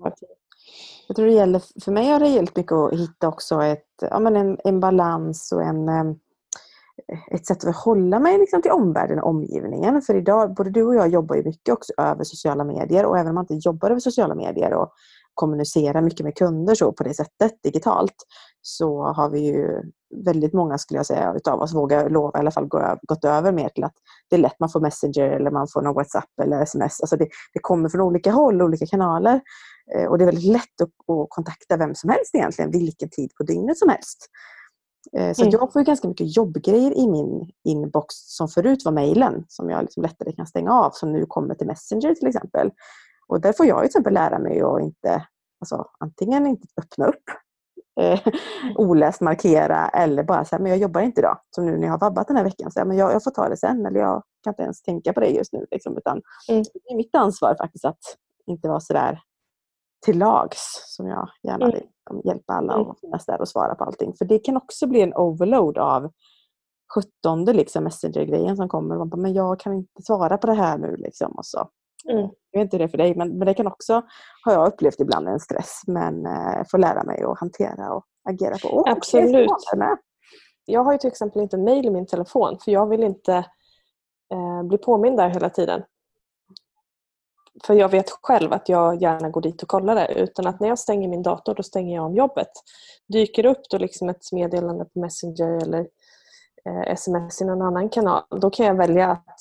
Jag 1.08 1.16
tror 1.16 1.26
det 1.26 1.32
gäller, 1.32 1.62
för 1.84 1.92
mig 1.92 2.08
har 2.08 2.20
det 2.20 2.28
hjälpt 2.28 2.56
mycket 2.56 2.72
att 2.72 2.92
hitta 2.92 3.28
också 3.28 3.62
ett, 3.62 3.88
ja, 4.00 4.18
men 4.18 4.36
en, 4.36 4.58
en 4.64 4.80
balans 4.80 5.52
och 5.52 5.62
en 5.62 5.88
eh, 5.88 6.14
ett 7.30 7.46
sätt 7.46 7.64
att 7.64 7.76
hålla 7.76 8.18
mig 8.18 8.38
liksom 8.38 8.62
till 8.62 8.70
omvärlden 8.70 9.18
och 9.18 9.28
omgivningen. 9.28 10.02
För 10.02 10.14
idag, 10.14 10.54
både 10.54 10.70
du 10.70 10.82
och 10.82 10.94
jag 10.94 11.08
jobbar 11.08 11.36
ju 11.36 11.44
mycket 11.44 11.72
också 11.72 11.92
över 11.98 12.24
sociala 12.24 12.64
medier 12.64 13.06
och 13.06 13.18
även 13.18 13.28
om 13.28 13.34
man 13.34 13.46
inte 13.50 13.68
jobbar 13.68 13.90
över 13.90 14.00
sociala 14.00 14.34
medier 14.34 14.72
och 14.74 14.92
kommunicerar 15.34 16.02
mycket 16.02 16.24
med 16.24 16.36
kunder 16.36 16.74
så 16.74 16.92
på 16.92 17.04
det 17.04 17.14
sättet 17.14 17.52
digitalt 17.62 18.14
så 18.62 19.02
har 19.02 19.30
vi 19.30 19.40
ju 19.40 19.82
väldigt 20.24 20.52
många 20.52 20.78
skulle 20.78 20.98
jag 20.98 21.06
säga 21.06 21.34
utav 21.36 21.60
oss 21.60 21.74
vågar 21.74 22.10
lova 22.10 22.38
i 22.38 22.40
alla 22.40 22.50
fall 22.50 22.68
gått 23.02 23.24
över 23.24 23.52
mer 23.52 23.68
till 23.68 23.84
att 23.84 23.94
det 24.30 24.36
är 24.36 24.40
lätt 24.40 24.60
man 24.60 24.68
får 24.68 24.80
Messenger 24.80 25.30
eller 25.30 25.50
man 25.50 25.68
får 25.72 25.82
någon 25.82 25.94
WhatsApp 25.94 26.40
eller 26.42 26.62
sms. 26.62 27.00
Alltså 27.00 27.16
det, 27.16 27.28
det 27.54 27.60
kommer 27.60 27.88
från 27.88 28.00
olika 28.00 28.30
håll, 28.30 28.62
olika 28.62 28.86
kanaler. 28.86 29.40
Eh, 29.94 30.04
och 30.04 30.18
det 30.18 30.24
är 30.24 30.26
väldigt 30.26 30.52
lätt 30.52 30.80
att, 30.82 30.88
att, 30.88 31.26
kontakta 31.28 31.76
vem 31.76 31.94
som 31.94 32.10
helst 32.10 32.34
egentligen, 32.34 32.70
vilken 32.70 33.10
tid 33.10 33.30
på 33.38 33.44
dygnet 33.44 33.78
som 33.78 33.88
helst. 33.88 34.28
Eh, 35.16 35.32
så 35.32 35.42
mm. 35.42 35.52
jag 35.52 35.72
får 35.72 35.80
ganska 35.80 36.08
mycket 36.08 36.36
jobbgrejer 36.36 36.98
i 36.98 37.08
min 37.08 37.50
inbox 37.64 38.14
som 38.14 38.48
förut 38.48 38.84
var 38.84 38.92
mejlen 38.92 39.44
som 39.48 39.70
jag 39.70 39.82
liksom 39.82 40.02
lättare 40.02 40.32
kan 40.32 40.46
stänga 40.46 40.72
av, 40.72 40.90
som 40.90 41.12
nu 41.12 41.26
kommer 41.26 41.54
till 41.54 41.66
Messenger 41.66 42.14
till 42.14 42.28
exempel. 42.28 42.70
Och 43.28 43.40
där 43.40 43.52
får 43.52 43.66
jag 43.66 43.78
till 43.78 43.86
exempel 43.86 44.14
lära 44.14 44.38
mig 44.38 44.60
att 44.60 44.82
inte, 44.82 45.26
alltså, 45.60 45.86
antingen 45.98 46.46
inte 46.46 46.66
öppna 46.82 47.06
upp 47.06 47.24
eh, 48.00 48.20
oläst 48.76 49.20
markera 49.20 49.88
eller 49.88 50.22
bara 50.22 50.44
säga 50.44 50.60
men 50.62 50.70
jag 50.70 50.78
jobbar 50.78 51.00
inte 51.00 51.20
idag. 51.20 51.38
Som 51.50 51.66
nu 51.66 51.76
när 51.76 51.84
jag 51.84 51.92
har 51.92 51.98
vabbat 52.00 52.28
den 52.28 52.36
här 52.36 52.44
veckan. 52.44 52.70
Så 52.70 52.84
men 52.84 52.96
jag, 52.96 53.12
jag 53.12 53.24
får 53.24 53.30
ta 53.30 53.48
det 53.48 53.56
sen 53.56 53.86
eller 53.86 54.00
jag 54.00 54.22
kan 54.44 54.50
inte 54.50 54.62
ens 54.62 54.82
tänka 54.82 55.12
på 55.12 55.20
det 55.20 55.28
just 55.28 55.52
nu. 55.52 55.66
Liksom, 55.70 55.98
utan 55.98 56.22
mm. 56.48 56.62
Det 56.62 56.92
är 56.92 56.96
mitt 56.96 57.14
ansvar 57.14 57.56
faktiskt 57.58 57.84
att 57.84 58.00
inte 58.46 58.68
vara 58.68 58.80
sådär 58.80 59.20
till 60.04 60.18
lags 60.18 60.84
som 60.86 61.06
jag 61.06 61.28
gärna 61.42 61.64
mm. 61.64 61.70
vill 61.70 61.82
mm. 61.82 61.92
Hjälpa 62.24 62.52
alla 62.52 62.76
och 62.76 62.98
finnas 63.00 63.26
där 63.26 63.40
och 63.40 63.48
svara 63.48 63.74
på 63.74 63.84
allting. 63.84 64.14
För 64.18 64.24
det 64.24 64.38
kan 64.38 64.56
också 64.56 64.86
bli 64.86 65.00
en 65.00 65.14
overload 65.14 65.78
av 65.78 66.10
sjuttonde 66.94 67.52
liksom 67.52 67.84
messenger-grejen 67.84 68.56
som 68.56 68.68
kommer. 68.68 68.94
Och 68.94 68.98
man 68.98 69.08
bara, 69.08 69.20
men 69.20 69.32
jag 69.32 69.60
kan 69.60 69.72
inte 69.72 70.02
svara 70.02 70.38
på 70.38 70.46
det 70.46 70.54
här 70.54 70.78
nu. 70.78 70.96
Liksom, 70.96 71.32
och 71.32 71.46
så. 71.46 71.68
Mm. 72.10 72.28
Jag 72.50 72.60
vet 72.60 72.66
inte 72.66 72.78
det 72.78 72.88
för 72.88 72.98
dig, 72.98 73.14
men, 73.14 73.38
men 73.38 73.46
det 73.46 73.54
kan 73.54 73.66
också, 73.66 74.02
har 74.44 74.52
jag 74.52 74.68
upplevt 74.68 75.00
ibland, 75.00 75.28
en 75.28 75.40
stress. 75.40 75.80
Men 75.86 76.26
eh, 76.26 76.62
får 76.70 76.78
lära 76.78 77.04
mig 77.04 77.22
att 77.22 77.40
hantera 77.40 77.94
och 77.94 78.04
agera 78.28 78.58
på. 78.62 78.68
Oh, 78.68 78.92
Absolut. 78.92 79.50
Jag 80.64 80.84
har 80.84 80.92
ju 80.92 80.98
till 80.98 81.08
exempel 81.08 81.42
inte 81.42 81.58
mail 81.58 81.86
i 81.86 81.90
min 81.90 82.06
telefon 82.06 82.58
för 82.64 82.72
jag 82.72 82.88
vill 82.88 83.02
inte 83.02 83.34
eh, 84.32 84.62
bli 84.62 84.78
påmind 84.78 85.16
där 85.16 85.28
hela 85.28 85.50
tiden. 85.50 85.82
För 87.64 87.74
jag 87.74 87.88
vet 87.88 88.10
själv 88.22 88.52
att 88.52 88.68
jag 88.68 89.02
gärna 89.02 89.28
går 89.28 89.40
dit 89.40 89.62
och 89.62 89.68
kollar 89.68 89.94
det. 89.94 90.14
Utan 90.14 90.46
att 90.46 90.60
när 90.60 90.68
jag 90.68 90.78
stänger 90.78 91.08
min 91.08 91.22
dator, 91.22 91.54
då 91.54 91.62
stänger 91.62 91.94
jag 91.94 92.04
om 92.04 92.14
jobbet. 92.14 92.50
Dyker 93.08 93.46
upp 93.46 93.60
då 93.70 93.78
liksom 93.78 94.08
ett 94.08 94.32
meddelande 94.32 94.84
på 94.84 95.00
Messenger 95.00 95.62
eller 95.62 95.80
eh, 96.64 96.92
sms 96.92 97.42
i 97.42 97.44
någon 97.44 97.62
annan 97.62 97.88
kanal, 97.88 98.22
då 98.40 98.50
kan 98.50 98.66
jag 98.66 98.74
välja 98.74 99.10
att 99.10 99.40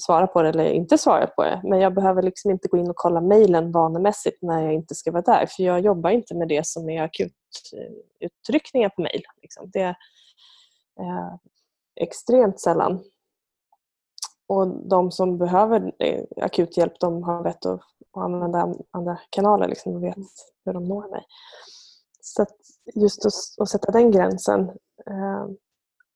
svara 0.00 0.26
på 0.26 0.42
det 0.42 0.48
eller 0.48 0.64
inte 0.64 0.98
svara 0.98 1.26
på 1.26 1.44
det. 1.44 1.60
Men 1.64 1.80
jag 1.80 1.94
behöver 1.94 2.22
liksom 2.22 2.50
inte 2.50 2.68
gå 2.68 2.76
in 2.76 2.90
och 2.90 2.96
kolla 2.96 3.20
mejlen 3.20 3.72
vanemässigt 3.72 4.42
när 4.42 4.62
jag 4.62 4.74
inte 4.74 4.94
ska 4.94 5.12
vara 5.12 5.22
där. 5.22 5.46
För 5.46 5.62
jag 5.62 5.80
jobbar 5.80 6.10
inte 6.10 6.34
med 6.34 6.48
det 6.48 6.66
som 6.66 6.90
är 6.90 7.02
akututryckningar 7.02 8.88
på 8.88 9.02
mejl. 9.02 9.22
Liksom. 9.42 9.70
Det 9.72 9.80
är 9.80 9.96
eh, 11.00 11.34
extremt 11.96 12.60
sällan. 12.60 13.04
Och 14.46 14.88
de 14.88 15.10
som 15.10 15.38
behöver 15.38 15.92
eh, 15.98 16.24
akut 16.36 16.76
hjälp 16.76 17.00
de 17.00 17.22
har 17.22 17.42
vett 17.42 17.66
att, 17.66 17.80
använda 18.16 18.74
andra 18.90 19.18
kanaler 19.30 19.68
liksom, 19.68 19.94
och 19.94 20.02
vet 20.02 20.16
hur 20.64 20.72
de 20.72 20.84
når 20.84 21.10
mig. 21.10 21.22
Så 22.20 22.46
just 22.94 23.26
att, 23.26 23.32
att, 23.60 23.68
sätta 23.68 23.92
den 23.92 24.10
gränsen 24.10 24.60
eh, 25.10 25.46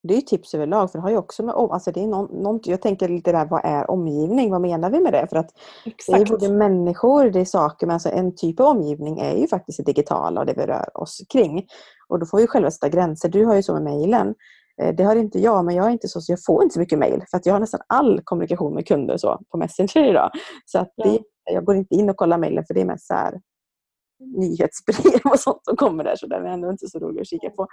det 0.02 0.16
är 0.16 0.20
tips 0.20 0.54
överlag, 0.54 0.92
för 0.92 0.98
det 0.98 1.02
har 1.02 1.10
ju 1.10 1.16
också 1.16 1.42
med 1.42 1.54
alltså 1.54 1.92
det 1.92 2.02
är 2.02 2.06
någon, 2.06 2.42
någon, 2.42 2.60
Jag 2.64 2.82
tänker 2.82 3.08
lite 3.08 3.32
där, 3.32 3.46
vad 3.46 3.60
är 3.64 3.90
omgivning? 3.90 4.50
Vad 4.50 4.60
menar 4.60 4.90
vi 4.90 5.00
med 5.00 5.12
det? 5.12 5.26
För 5.30 5.36
att 5.36 5.50
Exakt. 5.84 6.18
det 6.18 6.22
är 6.22 6.38
både 6.38 6.52
människor, 6.52 7.30
det 7.30 7.40
är 7.40 7.44
saker, 7.44 7.86
men 7.86 7.94
alltså 7.94 8.08
en 8.08 8.36
typ 8.36 8.60
av 8.60 8.66
omgivning 8.66 9.18
är 9.18 9.36
ju 9.36 9.48
faktiskt 9.48 9.78
det 9.78 9.84
digitala 9.84 10.40
och 10.40 10.46
det 10.46 10.54
vi 10.56 10.66
rör 10.66 11.00
oss 11.00 11.20
kring. 11.32 11.66
Och 12.08 12.18
då 12.18 12.26
får 12.26 12.38
vi 12.38 12.46
själva 12.46 12.70
sätta 12.70 12.88
gränser. 12.88 13.28
Du 13.28 13.44
har 13.44 13.54
ju 13.54 13.62
så 13.62 13.74
med 13.74 13.82
mejlen. 13.82 14.34
Eh, 14.80 14.94
det 14.94 15.04
har 15.04 15.16
inte 15.16 15.38
jag, 15.38 15.64
men 15.64 15.74
jag 15.74 15.86
är 15.86 15.90
inte 15.90 16.08
så, 16.08 16.20
så 16.20 16.32
jag 16.32 16.44
får 16.46 16.62
inte 16.62 16.72
så 16.72 16.80
mycket 16.80 16.98
mejl. 16.98 17.24
För 17.30 17.36
att 17.36 17.46
jag 17.46 17.54
har 17.54 17.60
nästan 17.60 17.80
all 17.86 18.20
kommunikation 18.24 18.74
med 18.74 18.86
kunder 18.86 19.16
så, 19.16 19.40
på 19.50 19.58
Messenger 19.58 20.10
idag. 20.10 20.30
Så 20.66 20.78
att 20.78 20.92
det, 20.96 21.18
jag 21.44 21.64
går 21.64 21.76
inte 21.76 21.94
in 21.94 22.10
och 22.10 22.16
kollar 22.16 22.38
mejlen 22.38 22.64
för 22.66 22.74
det 22.74 22.80
är 22.80 22.84
mest 22.84 23.06
så 23.06 23.14
här, 23.14 23.40
nyhetsbrev 24.20 25.20
och 25.24 25.40
sånt 25.40 25.64
som 25.64 25.76
kommer 25.76 26.04
där 26.04 26.16
så 26.16 26.26
den 26.26 26.46
är 26.46 26.50
ändå 26.50 26.70
inte 26.70 26.86
så 26.88 26.98
rolig 26.98 27.20
att 27.20 27.26
kika 27.26 27.50
på. 27.50 27.66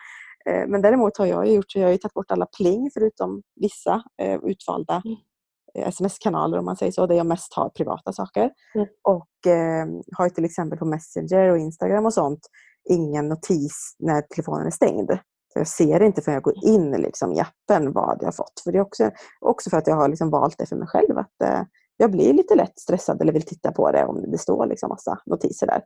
Eh, 0.49 0.67
men 0.67 0.81
däremot 0.81 1.17
har 1.17 1.25
jag 1.25 1.47
gjort 1.51 1.71
så 1.71 1.79
jag 1.79 1.87
har 1.87 1.97
tagit 1.97 2.13
bort 2.13 2.31
alla 2.31 2.45
pling 2.57 2.89
förutom 2.93 3.41
vissa 3.55 4.03
eh, 4.21 4.39
utvalda 4.43 5.01
mm. 5.05 5.87
sms-kanaler 5.87 6.57
om 6.57 6.65
man 6.65 6.77
säger 6.77 6.91
så, 6.91 7.07
där 7.07 7.15
jag 7.15 7.25
mest 7.25 7.53
har 7.53 7.69
privata 7.69 8.13
saker. 8.13 8.51
Mm. 8.75 8.87
Och 9.01 9.51
eh, 9.51 9.87
har 10.17 10.29
till 10.29 10.45
exempel 10.45 10.79
på 10.79 10.85
Messenger 10.85 11.51
och 11.51 11.57
Instagram 11.57 12.05
och 12.05 12.13
sånt 12.13 12.49
ingen 12.89 13.27
notis 13.27 13.95
när 13.99 14.21
telefonen 14.21 14.67
är 14.67 14.71
stängd. 14.71 15.11
Jag 15.59 15.67
ser 15.67 16.03
inte 16.03 16.21
förrän 16.21 16.33
jag 16.33 16.43
går 16.43 16.65
in 16.65 16.91
liksom, 16.91 17.33
i 17.33 17.39
appen 17.39 17.91
vad 17.91 18.17
jag 18.19 18.27
har 18.27 18.31
fått. 18.31 18.59
För 18.63 18.71
det 18.71 18.77
är 18.77 18.81
också, 18.81 19.11
också 19.41 19.69
för 19.69 19.77
att 19.77 19.87
jag 19.87 19.95
har 19.95 20.09
liksom 20.09 20.29
valt 20.29 20.57
det 20.57 20.65
för 20.65 20.75
mig 20.75 20.87
själv. 20.87 21.17
att 21.17 21.41
eh, 21.43 21.61
Jag 21.97 22.11
blir 22.11 22.33
lite 22.33 22.55
lätt 22.55 22.79
stressad 22.79 23.21
eller 23.21 23.33
vill 23.33 23.45
titta 23.45 23.71
på 23.71 23.91
det 23.91 24.05
om 24.05 24.31
det 24.31 24.37
står 24.37 24.65
liksom 24.65 24.89
massa 24.89 25.19
notiser 25.25 25.67
där. 25.67 25.83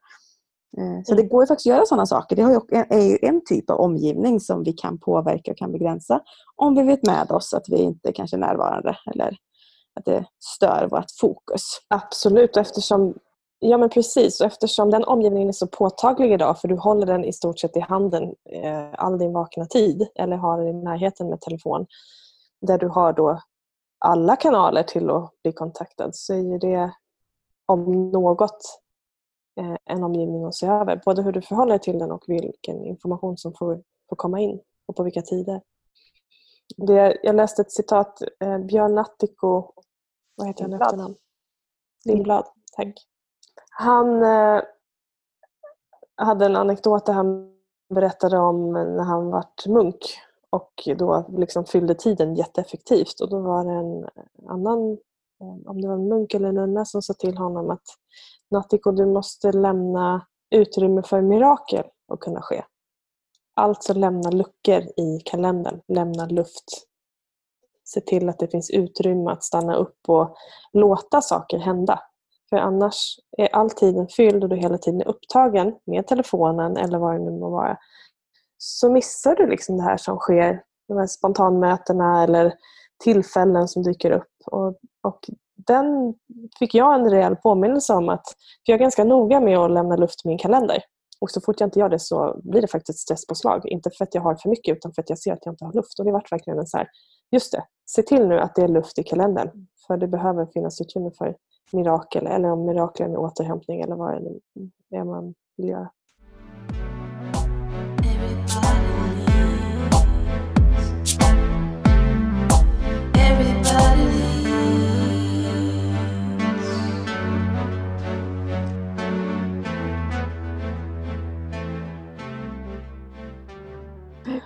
Eh, 0.78 1.04
så 1.04 1.16
det 1.16 1.22
mm. 1.22 1.30
går 1.30 1.44
ju 1.44 1.48
faktiskt 1.48 1.68
att 1.68 1.76
göra 1.76 1.86
sådana 1.86 2.06
saker. 2.06 2.36
Det 2.36 2.42
är 2.96 3.02
ju 3.02 3.18
en 3.22 3.42
typ 3.46 3.70
av 3.70 3.80
omgivning 3.80 4.40
som 4.40 4.64
vi 4.64 4.74
kan 4.74 5.00
påverka 5.00 5.52
och 5.52 5.58
kan 5.58 5.72
begränsa 5.72 6.22
om 6.56 6.76
vi 6.76 6.84
vet 6.84 7.06
med 7.08 7.32
oss 7.32 7.54
att 7.54 7.70
vi 7.70 7.78
inte 7.78 8.12
kanske 8.12 8.38
är 8.38 8.40
närvarande 8.40 8.98
eller 9.14 9.38
att 10.00 10.06
det 10.06 10.26
stör 10.56 10.88
vårt 10.92 11.12
fokus. 11.22 11.62
Absolut, 11.88 12.58
eftersom, 12.58 13.14
ja 13.60 13.78
men 13.78 13.90
precis. 13.90 14.42
Och 14.42 14.48
eftersom 14.48 14.90
den 14.90 15.04
omgivningen 15.04 15.50
är 15.50 15.54
så 15.54 15.68
påtaglig 15.68 16.34
idag 16.34 16.62
för 16.62 16.68
du 16.68 16.76
håller 16.76 17.06
den 17.06 17.26
i 17.26 17.34
stort 17.34 17.60
sett 17.60 17.78
i 17.78 17.80
handen 17.80 18.24
eh, 18.50 18.88
all 18.94 19.18
din 19.18 19.34
vakna 19.34 19.66
tid 19.66 20.08
eller 20.16 20.38
har 20.38 20.58
den 20.58 20.68
i 20.68 20.74
närheten 20.74 21.30
med 21.30 21.42
telefon 21.42 21.86
där 22.62 22.78
du 22.78 22.88
har 22.88 23.14
då 23.14 23.42
alla 24.00 24.36
kanaler 24.36 24.84
till 24.84 25.10
att 25.10 25.32
bli 25.44 25.52
kontaktad 25.52 26.16
så 26.16 26.34
är 26.34 26.60
det 26.60 26.94
om 27.66 28.12
något 28.12 28.80
Eh, 29.60 29.76
en 29.86 30.04
omgivning 30.04 30.46
att 30.46 30.56
se 30.56 30.68
över. 30.68 31.02
Både 31.06 31.22
hur 31.22 31.32
du 31.32 31.42
förhåller 31.42 31.70
dig 31.70 31.80
till 31.80 32.00
den 32.00 32.12
och 32.12 32.24
vilken 32.28 32.86
information 32.86 33.38
som 33.38 33.54
får, 33.54 33.84
får 34.10 34.16
komma 34.16 34.40
in 34.40 34.60
och 34.86 34.96
på 34.96 35.04
vilka 35.04 35.22
tider. 35.22 35.62
Det, 36.78 37.18
jag 37.24 37.36
läste 37.36 37.62
ett 37.62 37.72
citat, 37.72 38.22
eh, 38.40 38.58
Björn 38.58 38.96
Nattiko, 38.96 39.72
vad 40.36 40.48
heter 40.48 40.62
han 40.62 40.74
efternamn? 40.74 41.16
Lindblad, 42.06 42.46
tack. 42.76 42.94
Han 43.82 44.24
eh, 44.24 44.62
hade 46.16 46.46
en 46.46 46.56
anekdot 46.56 47.06
där 47.06 47.14
han 47.14 47.54
berättade 47.94 48.38
om 48.38 48.74
när 48.74 49.04
han 49.04 49.30
vart 49.30 49.66
munk 49.68 49.98
och 50.50 50.90
då 50.98 51.26
liksom 51.38 51.66
fyllde 51.66 51.96
tiden 51.96 52.36
jätteeffektivt. 52.36 53.22
Och 53.22 53.30
då 53.30 53.40
var 53.40 53.66
det 53.66 53.72
en 53.72 54.10
annan, 54.50 54.92
eh, 55.42 55.70
om 55.70 55.82
det 55.82 55.88
var 55.88 55.96
en 55.96 56.08
munk 56.08 56.34
eller 56.34 56.50
en 56.50 56.56
nunna 56.56 56.86
som 56.86 57.02
sa 57.02 57.14
till 57.14 57.38
honom 57.38 57.70
att 57.70 57.84
Natthiko, 58.52 58.92
du 58.92 59.06
måste 59.06 59.52
lämna 59.52 60.28
utrymme 60.56 61.04
för 61.04 61.22
mirakel 61.22 61.86
att 62.14 62.20
kunna 62.20 62.42
ske. 62.42 62.64
Alltså 63.54 63.94
lämna 63.94 64.30
luckor 64.30 64.82
i 64.98 65.22
kalendern, 65.26 65.82
lämna 65.88 66.26
luft. 66.26 66.66
Se 67.84 68.02
till 68.02 68.30
att 68.30 68.40
det 68.40 68.48
finns 68.48 68.70
utrymme 68.70 69.32
att 69.32 69.44
stanna 69.44 69.76
upp 69.76 70.00
och 70.08 70.36
låta 70.74 71.22
saker 71.22 71.58
hända. 71.58 72.00
För 72.50 72.58
annars 72.58 73.16
är 73.38 73.56
all 73.56 73.70
tiden 73.70 74.08
fylld 74.08 74.44
och 74.44 74.50
du 74.50 74.56
hela 74.56 74.78
tiden 74.78 75.02
är 75.02 75.08
upptagen 75.08 75.76
med 75.86 76.08
telefonen 76.08 76.78
eller 76.78 76.98
vad 76.98 77.14
det 77.14 77.20
nu 77.20 77.32
må 77.32 77.50
vara. 77.50 77.78
Så 78.58 78.92
missar 78.92 79.36
du 79.36 79.48
liksom 79.48 79.78
det 79.78 79.84
här 79.84 79.98
som 79.98 80.18
sker, 80.18 80.64
de 80.88 80.98
här 80.98 81.08
spontanmötena 81.08 82.24
eller 82.24 82.54
tillfällen 83.04 83.68
som 83.68 83.84
dyker 83.84 84.12
upp. 84.12 84.32
Och, 84.46 84.76
och 85.04 85.20
den 85.68 86.14
fick 86.60 86.76
jag 86.76 86.96
en 86.96 87.10
rejäl 87.10 87.36
påminnelse 87.36 87.94
om 87.94 88.10
att 88.10 88.26
för 88.66 88.72
jag 88.72 88.76
är 88.76 88.80
ganska 88.80 89.04
noga 89.04 89.40
med 89.40 89.58
att 89.58 89.72
lämna 89.72 89.96
luft 89.96 90.26
i 90.26 90.28
min 90.28 90.38
kalender. 90.38 90.84
Och 91.22 91.32
så 91.32 91.42
fort 91.42 91.60
jag 91.60 91.68
inte 91.68 91.80
gör 91.80 91.90
det 91.90 92.00
så 92.00 92.42
blir 92.44 92.62
det 92.62 92.68
faktiskt 92.68 93.00
stresspåslag. 93.00 93.66
Inte 93.66 93.90
för 93.98 94.04
att 94.04 94.16
jag 94.16 94.22
har 94.22 94.36
för 94.36 94.50
mycket 94.50 94.78
utan 94.78 94.94
för 94.94 95.02
att 95.02 95.10
jag 95.10 95.20
ser 95.20 95.34
att 95.34 95.46
jag 95.46 95.54
inte 95.54 95.66
har 95.66 95.74
luft. 95.74 96.00
Och 96.00 96.06
det 96.06 96.12
vart 96.12 96.32
verkligen 96.32 96.60
en 96.60 96.68
så 96.68 96.78
här, 96.78 96.88
just 97.32 97.52
det, 97.52 97.64
se 97.86 98.02
till 98.02 98.28
nu 98.28 98.40
att 98.40 98.56
det 98.56 98.62
är 98.62 98.68
luft 98.68 99.00
i 99.00 99.04
kalendern. 99.04 99.68
För 99.88 99.98
det 99.98 100.08
behöver 100.08 100.46
finnas 100.46 100.82
utrymme 100.82 101.12
för 101.18 101.36
mirakel 101.74 102.28
eller 102.28 102.52
om 102.52 102.66
miraklen 102.66 103.12
är 103.12 103.18
återhämtning 103.18 103.82
eller 103.82 103.96
vad 103.96 104.24
det 104.90 104.98
är 104.98 105.04
man 105.04 105.34
vill 105.58 105.70
göra. 105.70 105.90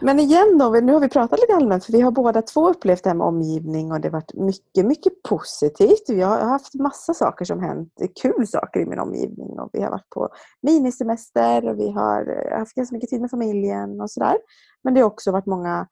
Men 0.06 0.20
igen 0.20 0.58
då, 0.58 0.70
nu 0.70 0.94
har 0.94 1.00
vi 1.00 1.10
pratat 1.10 1.40
lite 1.40 1.56
allmänt 1.56 1.86
för 1.86 1.94
vi 1.94 2.02
har 2.02 2.12
båda 2.12 2.42
två 2.42 2.70
upplevt 2.70 3.04
det 3.04 3.10
här 3.10 3.18
med 3.18 3.28
omgivning 3.28 3.92
och 3.92 4.02
det 4.02 4.08
har 4.08 4.14
varit 4.14 4.34
mycket, 4.34 4.86
mycket 4.86 5.24
positivt. 5.24 6.10
Vi 6.10 6.22
har 6.22 6.40
haft 6.40 6.74
massa 6.74 7.14
saker 7.14 7.46
som 7.46 7.60
hänt, 7.60 7.94
kul 8.22 8.48
saker 8.48 8.80
i 8.80 8.86
min 8.86 9.00
omgivning 9.00 9.60
och 9.60 9.70
vi 9.74 9.82
har 9.82 9.92
varit 9.92 10.10
på 10.10 10.30
minisemester 10.62 11.70
och 11.70 11.80
vi 11.80 11.92
har 11.92 12.52
eh, 12.52 12.60
haft 12.60 12.74
ganska 12.74 12.96
mycket 12.96 13.10
tid 13.10 13.22
med 13.22 13.30
familjen 13.30 14.02
och 14.02 14.12
sådär. 14.12 14.38
Men 14.84 14.94
det 14.94 15.02
har 15.02 15.08
också 15.08 15.32
varit 15.32 15.46
många 15.46 15.88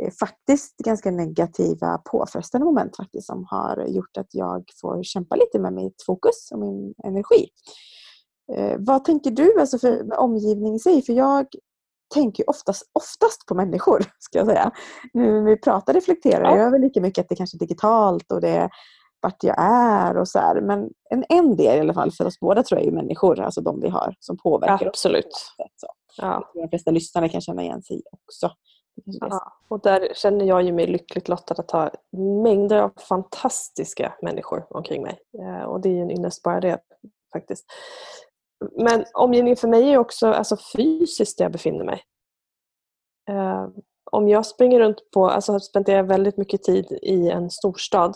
eh, 0.00 0.12
faktiskt 0.20 0.76
ganska 0.76 1.10
negativa 1.10 1.98
påfrestande 1.98 2.64
moment 2.64 2.96
faktiskt 2.96 3.26
som 3.26 3.44
har 3.50 3.84
gjort 3.86 4.16
att 4.16 4.34
jag 4.34 4.64
får 4.80 5.02
kämpa 5.02 5.36
lite 5.36 5.58
med 5.58 5.72
mitt 5.72 6.02
fokus 6.06 6.48
och 6.52 6.58
min 6.58 6.94
energi. 7.04 7.48
Eh, 8.52 8.76
vad 8.78 9.04
tänker 9.04 9.30
du 9.30 9.60
alltså 9.60 9.78
för 9.78 10.04
med 10.04 10.18
omgivning 10.18 10.74
i 10.74 10.78
sig? 10.78 11.02
För 11.02 11.12
jag 11.12 11.46
tänker 12.14 12.50
oftast, 12.50 12.90
oftast 12.92 13.46
på 13.46 13.54
människor, 13.54 14.04
ska 14.18 14.38
jag 14.38 14.46
säga. 14.46 14.70
Nu 15.12 15.32
när 15.32 15.50
vi 15.50 15.56
pratar 15.56 15.94
reflekterar 15.94 16.44
ja. 16.44 16.56
jag 16.56 16.66
över 16.66 16.78
lika 16.78 17.00
mycket 17.00 17.22
att 17.22 17.28
det 17.28 17.36
kanske 17.36 17.56
är 17.56 17.58
digitalt 17.58 18.32
och 18.32 18.40
det 18.40 18.48
är 18.48 18.70
vart 19.20 19.44
jag 19.44 19.56
är 19.58 20.16
och 20.16 20.28
så 20.28 20.38
här. 20.38 20.60
Men 20.60 20.90
en, 21.10 21.24
en 21.28 21.56
del 21.56 21.76
i 21.76 21.80
alla 21.80 21.94
fall 21.94 22.12
för 22.12 22.26
oss 22.26 22.40
båda 22.40 22.62
tror 22.62 22.80
jag 22.80 22.88
är 22.88 22.92
människor, 22.92 23.40
alltså 23.40 23.60
de 23.60 23.80
vi 23.80 23.88
har 23.88 24.14
som 24.20 24.36
påverkar 24.36 24.86
Absolut. 24.86 25.26
oss. 25.26 25.54
Absolut. 25.58 25.92
Ja. 26.16 26.50
De 26.54 26.68
flesta 26.68 26.90
lyssnare 26.90 27.28
kan 27.28 27.40
känna 27.40 27.62
igen 27.62 27.82
sig 27.82 28.02
också. 28.10 28.50
Ja, 29.04 29.52
och 29.68 29.80
där 29.80 30.08
känner 30.14 30.44
jag 30.44 30.62
ju 30.62 30.72
mig 30.72 30.86
lyckligt 30.86 31.28
lottad 31.28 31.54
att 31.58 31.70
ha 31.70 31.90
mängder 32.42 32.76
av 32.76 32.92
fantastiska 33.08 34.14
människor 34.22 34.66
omkring 34.70 35.02
mig. 35.02 35.18
Eh, 35.38 35.64
och 35.64 35.80
det 35.80 35.88
är 35.88 35.92
ju 35.92 36.00
en 36.00 36.10
ynnest 36.10 36.42
bara 36.42 36.60
det 36.60 36.78
faktiskt. 37.32 37.64
Men 38.76 39.04
omgivningen 39.14 39.56
för 39.56 39.68
mig 39.68 39.92
är 39.92 39.98
också 39.98 40.26
alltså 40.26 40.56
fysiskt 40.76 41.38
där 41.38 41.44
jag 41.44 41.52
befinner 41.52 41.84
mig. 41.84 42.02
Eh, 43.28 43.68
om 44.10 44.28
jag 44.28 44.46
springer 44.46 44.80
runt 44.80 45.10
på, 45.10 45.30
alltså 45.30 45.60
spenderar 45.60 46.02
väldigt 46.02 46.36
mycket 46.36 46.62
tid 46.62 46.98
i 47.02 47.30
en 47.30 47.50
storstad. 47.50 48.14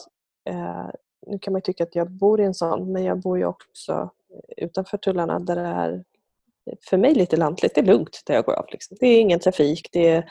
Eh, 0.51 0.87
nu 1.27 1.39
kan 1.39 1.53
man 1.53 1.63
tycka 1.63 1.85
att 1.85 1.95
jag 1.95 2.11
bor 2.11 2.41
i 2.41 2.45
en 2.45 2.55
sån, 2.55 2.93
men 2.93 3.05
jag 3.05 3.21
bor 3.21 3.39
ju 3.39 3.45
också 3.45 4.11
utanför 4.57 4.99
tullarna 4.99 5.39
där 5.39 5.57
det 5.57 5.63
är 5.63 6.05
för 6.91 6.97
mig 6.97 7.15
lite 7.15 7.37
lantligt. 7.37 7.75
Det 7.75 7.81
är 7.81 7.85
lugnt 7.85 8.23
där 8.27 8.35
jag 8.35 8.45
går 8.45 8.55
av. 8.55 8.67
Liksom. 8.73 8.97
Det 9.01 9.07
är 9.07 9.21
ingen 9.21 9.41
trafik, 9.41 9.89
det 9.93 10.09
är 10.09 10.31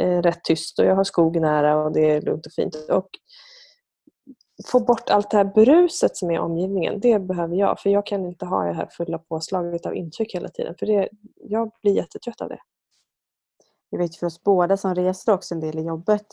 eh, 0.00 0.22
rätt 0.22 0.44
tyst 0.44 0.78
och 0.78 0.84
jag 0.84 0.96
har 0.96 1.04
skog 1.04 1.40
nära 1.40 1.76
och 1.76 1.92
det 1.92 2.10
är 2.10 2.20
lugnt 2.20 2.46
och 2.46 2.52
fint. 2.52 2.76
Och 2.90 3.08
få 4.64 4.80
bort 4.80 5.10
allt 5.10 5.30
det 5.30 5.36
här 5.36 5.44
bruset 5.44 6.16
som 6.16 6.30
är 6.30 6.38
omgivningen, 6.38 7.00
det 7.00 7.18
behöver 7.18 7.56
jag. 7.56 7.80
För 7.80 7.90
jag 7.90 8.06
kan 8.06 8.26
inte 8.26 8.46
ha 8.46 8.64
det 8.64 8.72
här 8.72 8.88
fulla 8.90 9.18
påslaget 9.18 9.86
av 9.86 9.96
intryck 9.96 10.34
hela 10.34 10.48
tiden. 10.48 10.74
För 10.78 10.86
det, 10.86 11.08
jag 11.34 11.70
blir 11.82 11.92
jättetrött 11.92 12.40
av 12.40 12.48
det. 12.48 12.58
Jag 13.90 13.98
vet 13.98 14.16
för 14.16 14.26
oss 14.26 14.42
båda 14.42 14.76
som 14.76 14.94
reser 14.94 15.32
också 15.32 15.54
en 15.54 15.60
del 15.60 15.78
i 15.78 15.82
jobbet 15.82 16.26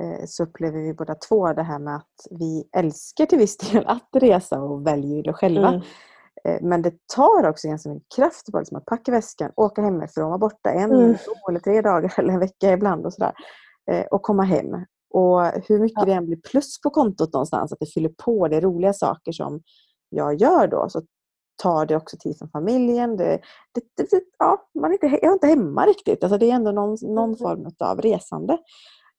eh, 0.00 0.26
så 0.26 0.42
upplever 0.42 0.80
vi 0.80 0.94
båda 0.94 1.14
två 1.14 1.52
det 1.52 1.62
här 1.62 1.78
med 1.78 1.96
att 1.96 2.26
vi 2.30 2.68
älskar 2.76 3.26
till 3.26 3.38
viss 3.38 3.56
del 3.56 3.86
att 3.86 4.08
resa 4.12 4.60
och 4.60 4.86
väljer 4.86 5.22
det 5.22 5.32
själva. 5.32 5.68
Mm. 5.68 5.82
Eh, 6.44 6.58
men 6.62 6.82
det 6.82 6.94
tar 7.16 7.48
också 7.48 7.68
ganska 7.68 7.88
mycket 7.88 8.16
kraft 8.16 8.48
bara 8.52 8.58
liksom 8.58 8.76
att 8.76 8.84
packa 8.84 9.12
väskan, 9.12 9.52
åka 9.56 9.82
hemifrån, 9.82 10.28
vara 10.28 10.38
borta 10.38 10.70
en, 10.70 10.92
mm. 10.92 11.14
två 11.14 11.48
eller 11.50 11.60
tre 11.60 11.80
dagar 11.80 12.14
eller 12.16 12.32
en 12.32 12.40
vecka 12.40 12.72
ibland 12.72 13.06
och 13.06 13.12
sådär. 13.12 13.32
Eh, 13.90 14.06
och 14.06 14.22
komma 14.22 14.42
hem. 14.42 14.84
Och 15.10 15.40
hur 15.68 15.80
mycket 15.80 15.98
ja. 15.98 16.04
det 16.04 16.12
än 16.12 16.26
blir 16.26 16.40
plus 16.50 16.80
på 16.80 16.90
kontot 16.90 17.32
någonstans, 17.32 17.72
att 17.72 17.80
det 17.80 17.86
fyller 17.86 18.08
på, 18.08 18.48
det 18.48 18.60
roliga 18.60 18.92
saker 18.92 19.32
som 19.32 19.62
jag 20.08 20.40
gör 20.40 20.66
då, 20.66 20.88
så 20.88 21.02
tar 21.62 21.86
det 21.86 21.96
också 21.96 22.16
tid 22.20 22.38
från 22.38 22.50
familjen. 22.50 23.16
Det, 23.16 23.40
det, 23.74 24.10
det, 24.10 24.22
ja, 24.38 24.68
man 24.74 24.90
är 24.90 24.92
inte, 24.92 25.06
jag 25.06 25.24
är 25.24 25.32
inte 25.32 25.46
hemma 25.46 25.86
riktigt. 25.86 26.24
Alltså 26.24 26.38
det 26.38 26.50
är 26.50 26.54
ändå 26.54 26.72
någon, 26.72 26.96
någon 27.02 27.28
mm. 27.28 27.36
form 27.36 27.66
av 27.78 28.00
resande. 28.00 28.58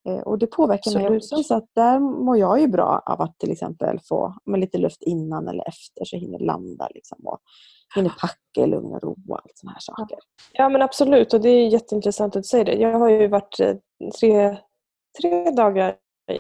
Eh, 0.10 0.20
och 0.20 0.38
det 0.38 0.48
påverkar 0.48 0.92
Absolut. 0.92 1.10
mig 1.10 1.18
också. 1.18 1.44
Så 1.44 1.56
att 1.56 1.66
där 1.76 2.00
mår 2.00 2.38
jag 2.38 2.60
ju 2.60 2.68
bra 2.68 3.04
av 3.06 3.22
att 3.22 3.40
till 3.40 3.52
exempel 3.52 4.00
få 4.10 4.36
med 4.46 4.60
lite 4.60 4.78
luft 4.78 5.02
innan 5.02 5.48
eller 5.48 5.68
efter 5.68 6.06
så 6.06 6.16
jag 6.16 6.22
hinner 6.22 6.40
landa. 6.40 6.88
Liksom, 6.96 7.18
och 7.24 7.40
hinner 7.96 8.10
packa 8.10 8.62
i 8.62 8.68
lugn 8.68 8.94
och 8.94 9.04
ro 9.04 9.18
och 9.30 9.36
allt 9.36 9.52
sådana 9.56 9.74
här 9.74 9.80
saker. 9.80 10.18
Ja 10.54 10.70
men 10.70 10.82
absolut 10.82 11.34
och 11.34 11.42
det 11.42 11.50
är 11.50 11.68
jätteintressant 11.68 12.36
att 12.36 12.44
du 12.44 12.48
säger 12.48 12.66
det. 12.66 12.76
Jag 12.76 13.00
har 13.00 13.10
ju 13.10 13.28
varit 13.28 13.60
eh, 13.60 13.76
tre, 14.20 14.58
tre 15.22 15.52
dagar 15.52 15.96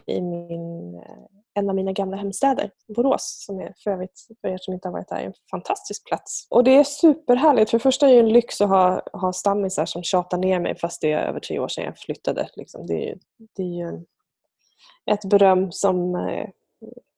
i 0.05 0.21
min, 0.21 0.95
eh, 0.95 1.25
en 1.53 1.69
av 1.69 1.75
mina 1.75 1.91
gamla 1.91 2.17
hemstäder, 2.17 2.71
Borås, 2.95 3.43
som 3.45 3.59
är 3.59 3.73
för 3.83 3.91
övrigt, 3.91 4.27
för 4.41 4.47
er 4.47 4.57
som 4.61 4.73
inte 4.73 4.87
har 4.87 4.93
varit 4.93 5.09
där, 5.09 5.23
en 5.23 5.33
fantastisk 5.51 6.07
plats. 6.07 6.47
Och 6.49 6.63
det 6.63 6.77
är 6.77 6.83
superhärligt. 6.83 7.69
För 7.69 7.77
det 7.77 7.83
första 7.83 8.09
är 8.09 8.13
det 8.13 8.19
en 8.19 8.33
lyx 8.33 8.61
att 8.61 8.69
ha, 8.69 9.01
ha 9.13 9.33
stammisar 9.33 9.85
som 9.85 10.03
tjatar 10.03 10.37
ner 10.37 10.59
mig 10.59 10.75
fast 10.75 11.01
det 11.01 11.11
är 11.11 11.27
över 11.27 11.39
tre 11.39 11.59
år 11.59 11.67
sedan 11.67 11.83
jag 11.83 11.97
flyttade. 11.97 12.49
Liksom. 12.55 12.87
Det 12.87 13.09
är, 13.09 13.17
det 13.55 13.63
är 13.63 13.75
ju 13.77 13.87
en, 13.87 14.05
ett 15.11 15.25
beröm 15.25 15.71
som 15.71 16.15
är 16.15 16.51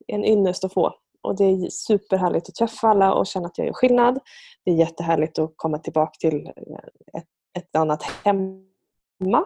en 0.08 0.26
ynnest 0.26 0.63
att 0.63 0.74
få. 0.74 0.94
Och 1.22 1.36
det 1.36 1.44
är 1.44 1.70
superhärligt 1.70 2.50
att 2.50 2.56
träffa 2.56 2.88
alla 2.88 3.13
och 3.13 3.28
känna 3.28 3.46
att 3.46 3.58
jag 3.58 3.68
gör 3.68 3.74
skillnad. 3.74 4.20
Det 4.66 4.72
är 4.72 4.76
jättehärligt 4.76 5.39
att 5.39 5.54
komma 5.56 5.78
tillbaka 5.78 6.13
till 6.20 6.46
eh, 6.46 7.20
ett, 7.20 7.28
ett 7.60 7.76
annat 7.76 8.04
hem 8.04 8.73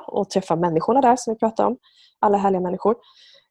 och 0.08 0.30
träffa 0.30 0.56
människorna 0.56 1.02
där 1.02 1.16
som 1.16 1.34
vi 1.34 1.40
pratade 1.40 1.68
om. 1.68 1.78
Alla 2.20 2.38
härliga 2.38 2.62
människor. 2.62 2.96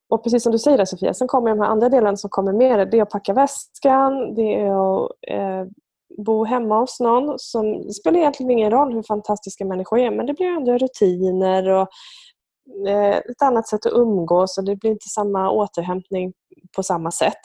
Och 0.08 0.22
precis 0.22 0.42
som 0.42 0.52
du 0.52 0.58
säger 0.58 0.78
där 0.78 0.84
Sofia, 0.84 1.14
sen 1.14 1.28
kommer 1.28 1.50
de 1.50 1.60
här 1.60 1.68
andra 1.68 1.88
delarna 1.88 2.16
som 2.16 2.30
kommer 2.30 2.52
med 2.52 2.78
det. 2.78 2.84
Det 2.84 2.98
är 2.98 3.02
att 3.02 3.10
packa 3.10 3.32
väskan, 3.32 4.34
det 4.34 4.54
är 4.54 4.66
att 4.66 5.10
eh, 5.28 5.64
bo 6.18 6.44
hemma 6.44 6.80
hos 6.80 7.00
någon. 7.00 7.34
Som, 7.38 7.86
det 7.86 7.92
spelar 7.92 8.18
egentligen 8.18 8.50
ingen 8.50 8.70
roll 8.70 8.92
hur 8.92 9.02
fantastiska 9.02 9.64
människor 9.64 9.98
är 9.98 10.10
men 10.10 10.26
det 10.26 10.34
blir 10.34 10.46
ändå 10.46 10.78
rutiner 10.78 11.68
och 11.68 11.88
eh, 12.88 13.16
ett 13.16 13.42
annat 13.42 13.68
sätt 13.68 13.86
att 13.86 13.92
umgås 13.92 14.58
och 14.58 14.64
det 14.64 14.76
blir 14.76 14.90
inte 14.90 15.08
samma 15.08 15.50
återhämtning 15.50 16.32
på 16.76 16.82
samma 16.82 17.10
sätt. 17.10 17.42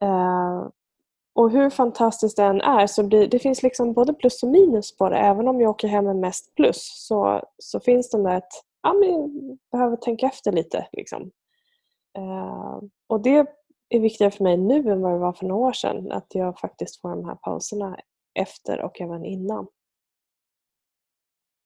Eh, 0.00 0.68
och 1.34 1.50
hur 1.50 1.70
fantastiskt 1.70 2.36
det 2.36 2.44
än 2.44 2.60
är 2.60 2.86
så 2.86 3.02
blir, 3.02 3.28
det 3.28 3.38
finns 3.38 3.62
liksom 3.62 3.92
både 3.92 4.14
plus 4.14 4.42
och 4.42 4.48
minus 4.48 4.96
på 4.96 5.08
det. 5.08 5.16
Även 5.16 5.48
om 5.48 5.60
jag 5.60 5.70
åker 5.70 5.88
hem 5.88 6.04
med 6.04 6.16
mest 6.16 6.54
plus 6.54 7.06
så, 7.08 7.42
så 7.58 7.80
finns 7.80 8.10
det 8.10 8.22
där 8.22 8.36
att 8.36 8.64
ja, 8.82 8.92
men 8.92 9.08
jag 9.10 9.58
behöver 9.72 9.96
tänka 9.96 10.26
efter 10.26 10.52
lite. 10.52 10.88
Liksom. 10.92 11.30
Uh, 12.18 12.80
och 13.06 13.20
det 13.20 13.46
är 13.88 14.00
viktigare 14.00 14.30
för 14.30 14.44
mig 14.44 14.56
nu 14.56 14.90
än 14.90 15.00
vad 15.00 15.12
det 15.12 15.18
var 15.18 15.32
för 15.32 15.46
några 15.46 15.68
år 15.68 15.72
sedan. 15.72 16.12
Att 16.12 16.34
jag 16.34 16.58
faktiskt 16.58 17.00
får 17.00 17.08
de 17.08 17.24
här 17.24 17.34
pauserna 17.34 17.98
efter 18.34 18.80
och 18.80 19.00
även 19.00 19.24
innan. 19.24 19.66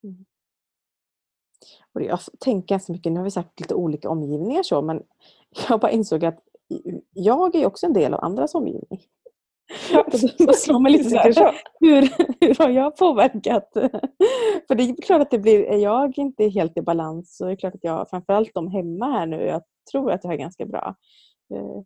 Mm. 0.05 0.25
Och 1.93 2.03
jag 2.03 2.21
tänker 2.41 2.75
ganska 2.75 2.93
mycket, 2.93 3.13
nu 3.13 3.19
har 3.19 3.25
vi 3.25 3.31
sagt 3.31 3.61
lite 3.61 3.75
olika 3.75 4.11
omgivningar 4.11 4.63
så, 4.63 4.83
men 4.83 5.03
jag 5.69 5.81
bara 5.81 5.91
insåg 5.91 6.25
att 6.25 6.41
jag 7.13 7.55
är 7.55 7.67
också 7.67 7.87
en 7.87 7.93
del 7.93 8.15
av 8.15 8.25
andras 8.25 8.55
omgivning. 8.55 9.07
Ja, 9.93 10.07
det 10.39 10.57
slår 10.57 10.81
mig 10.81 10.93
lite 10.93 11.11
så 11.11 11.17
här, 11.17 11.61
hur, 11.81 12.03
hur 12.41 12.55
har 12.65 12.71
jag 12.71 12.97
påverkat? 12.97 13.71
För 14.69 14.75
det 14.75 14.83
är 14.83 15.03
klart 15.03 15.23
att 15.23 15.31
det 15.31 15.39
blir, 15.39 15.65
är 15.65 15.77
jag 15.77 16.19
inte 16.19 16.49
helt 16.49 16.79
i 16.79 16.83
balans 16.83 17.37
så 17.37 17.47
är 17.47 17.51
det 17.51 17.57
klart 17.57 17.75
att 17.75 17.85
jag, 17.85 18.11
framförallt 18.11 18.55
de 18.55 18.71
hemma 18.71 19.07
här 19.07 19.27
nu, 19.27 19.37
jag 19.37 19.63
tror 19.93 20.13
att 20.13 20.25
jag 20.25 20.31
har 20.31 20.37
ganska 20.37 20.67
bra 20.67 20.95
eh, 21.55 21.83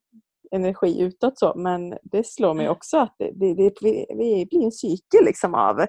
energi 0.58 1.00
utåt 1.00 1.38
så, 1.38 1.52
men 1.56 1.98
det 2.02 2.26
slår 2.26 2.54
mig 2.54 2.68
också 2.68 2.98
att 2.98 3.14
det, 3.18 3.30
det, 3.34 3.54
det, 3.54 4.06
vi 4.16 4.46
blir 4.50 4.64
en 4.64 4.72
cykel 4.72 5.24
liksom 5.24 5.54
av 5.54 5.80
eh, 5.80 5.88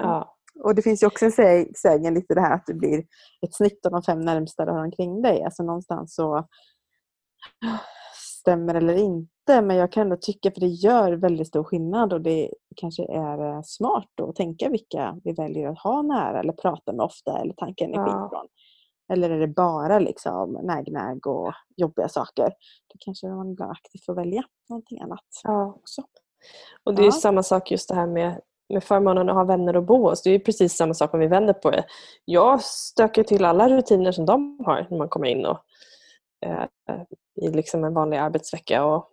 ja. 0.00 0.32
Och 0.64 0.74
det 0.74 0.82
finns 0.82 1.02
ju 1.02 1.06
också 1.06 1.24
en 1.24 1.32
sägen 1.74 2.14
lite 2.14 2.34
det 2.34 2.40
här 2.40 2.54
att 2.54 2.66
det 2.66 2.74
blir 2.74 2.98
ett 3.46 3.54
snitt 3.54 3.86
av 3.86 3.92
de 3.92 4.02
fem 4.02 4.20
närmsta 4.20 4.64
du 4.64 4.72
har 4.72 4.84
omkring 4.84 5.22
dig. 5.22 5.42
Alltså 5.44 5.62
någonstans 5.62 6.14
så 6.14 6.46
stämmer 8.46 8.74
eller 8.74 8.94
inte 8.94 9.62
men 9.62 9.76
jag 9.76 9.92
kan 9.92 10.02
ändå 10.02 10.16
tycka 10.16 10.50
för 10.50 10.60
det 10.60 10.66
gör 10.66 11.12
väldigt 11.12 11.48
stor 11.48 11.64
skillnad 11.64 12.12
och 12.12 12.20
det 12.20 12.50
kanske 12.76 13.02
är 13.02 13.54
eh, 13.54 13.60
smart 13.64 14.08
då 14.14 14.28
att 14.28 14.36
tänka 14.36 14.68
vilka 14.68 15.20
vi 15.24 15.32
väljer 15.32 15.68
att 15.68 15.78
ha 15.78 16.02
nära 16.02 16.40
eller 16.40 16.52
prata 16.52 16.92
med 16.92 17.04
ofta 17.04 17.38
eller 17.40 17.54
tanka 17.54 17.84
energi 17.84 18.10
ja. 18.10 18.28
från. 18.32 18.46
Eller 19.12 19.30
är 19.30 19.38
det 19.38 19.48
bara 19.48 19.98
liksom 19.98 20.52
näg-näg 20.62 21.26
och 21.26 21.52
jobbiga 21.76 22.08
saker? 22.08 22.44
Då 22.88 22.96
kanske 22.98 23.28
man 23.28 23.50
ibland 23.52 23.72
aktivt 23.72 24.04
får 24.04 24.14
välja 24.14 24.42
någonting 24.68 25.00
annat 25.00 25.24
ja. 25.44 25.74
också. 25.76 26.02
Och 26.84 26.94
det 26.94 27.02
är 27.02 27.06
ja. 27.06 27.12
samma 27.12 27.42
sak 27.42 27.70
just 27.70 27.88
det 27.88 27.94
här 27.94 28.06
med, 28.06 28.40
med 28.68 28.84
förmånen 28.84 29.28
att 29.28 29.34
ha 29.34 29.44
vänner 29.44 29.76
och 29.76 29.84
bo 29.84 30.08
hos. 30.08 30.22
Det 30.22 30.30
är 30.30 30.38
precis 30.38 30.76
samma 30.76 30.94
sak 30.94 31.14
om 31.14 31.20
vi 31.20 31.26
vänder 31.26 31.52
på 31.52 31.70
det. 31.70 31.84
Jag 32.24 32.60
stökar 32.62 33.22
till 33.22 33.44
alla 33.44 33.68
rutiner 33.68 34.12
som 34.12 34.26
de 34.26 34.60
har 34.66 34.86
när 34.90 34.98
man 34.98 35.08
kommer 35.08 35.26
in 35.26 35.46
och, 35.46 35.58
eh, 36.46 36.66
i 37.42 37.48
liksom 37.48 37.84
en 37.84 37.94
vanlig 37.94 38.16
arbetsvecka 38.16 38.84
och 38.84 39.10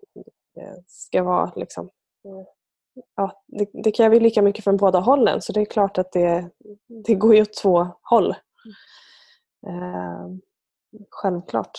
eh, 0.57 0.75
ska 0.87 1.23
vara 1.23 1.51
liksom, 1.55 1.85
eh, 2.25 2.45
ja, 3.15 3.43
det, 3.47 3.69
det 3.83 3.91
kräver 3.91 4.19
lika 4.19 4.41
mycket 4.41 4.63
från 4.63 4.77
båda 4.77 4.99
hållen 4.99 5.41
så 5.41 5.53
det 5.53 5.61
är 5.61 5.65
klart 5.65 5.97
att 5.97 6.11
det, 6.11 6.49
det 7.05 7.15
går 7.15 7.35
ju 7.35 7.41
åt 7.41 7.53
två 7.53 7.87
håll. 8.01 8.31
Eh, 9.67 10.27
självklart. 11.09 11.71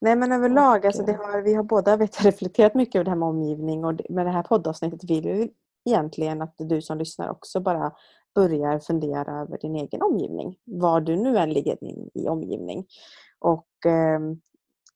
Nej 0.00 0.16
men 0.16 0.32
överlag, 0.32 0.86
alltså 0.86 1.02
det 1.02 1.12
har, 1.12 1.42
vi 1.42 1.54
har 1.54 1.62
båda 1.62 1.96
vet, 1.96 2.24
reflekterat 2.24 2.74
mycket 2.74 2.94
över 2.94 3.04
det 3.04 3.10
här 3.10 3.18
med 3.18 3.28
omgivning 3.28 3.84
och 3.84 4.00
med 4.08 4.26
det 4.26 4.32
här 4.32 4.42
poddavsnittet 4.42 5.10
vill 5.10 5.24
vi 5.24 5.52
egentligen 5.84 6.42
att 6.42 6.54
du 6.58 6.82
som 6.82 6.98
lyssnar 6.98 7.30
också 7.30 7.60
bara 7.60 7.92
börjar 8.34 8.78
fundera 8.78 9.40
över 9.40 9.58
din 9.58 9.76
egen 9.76 10.02
omgivning. 10.02 10.56
Var 10.64 11.00
du 11.00 11.16
nu 11.16 11.38
än 11.38 11.52
ligger 11.52 11.84
i, 11.84 12.10
i 12.14 12.28
omgivning. 12.28 12.86
Och 13.38 13.86
eh, 13.86 14.20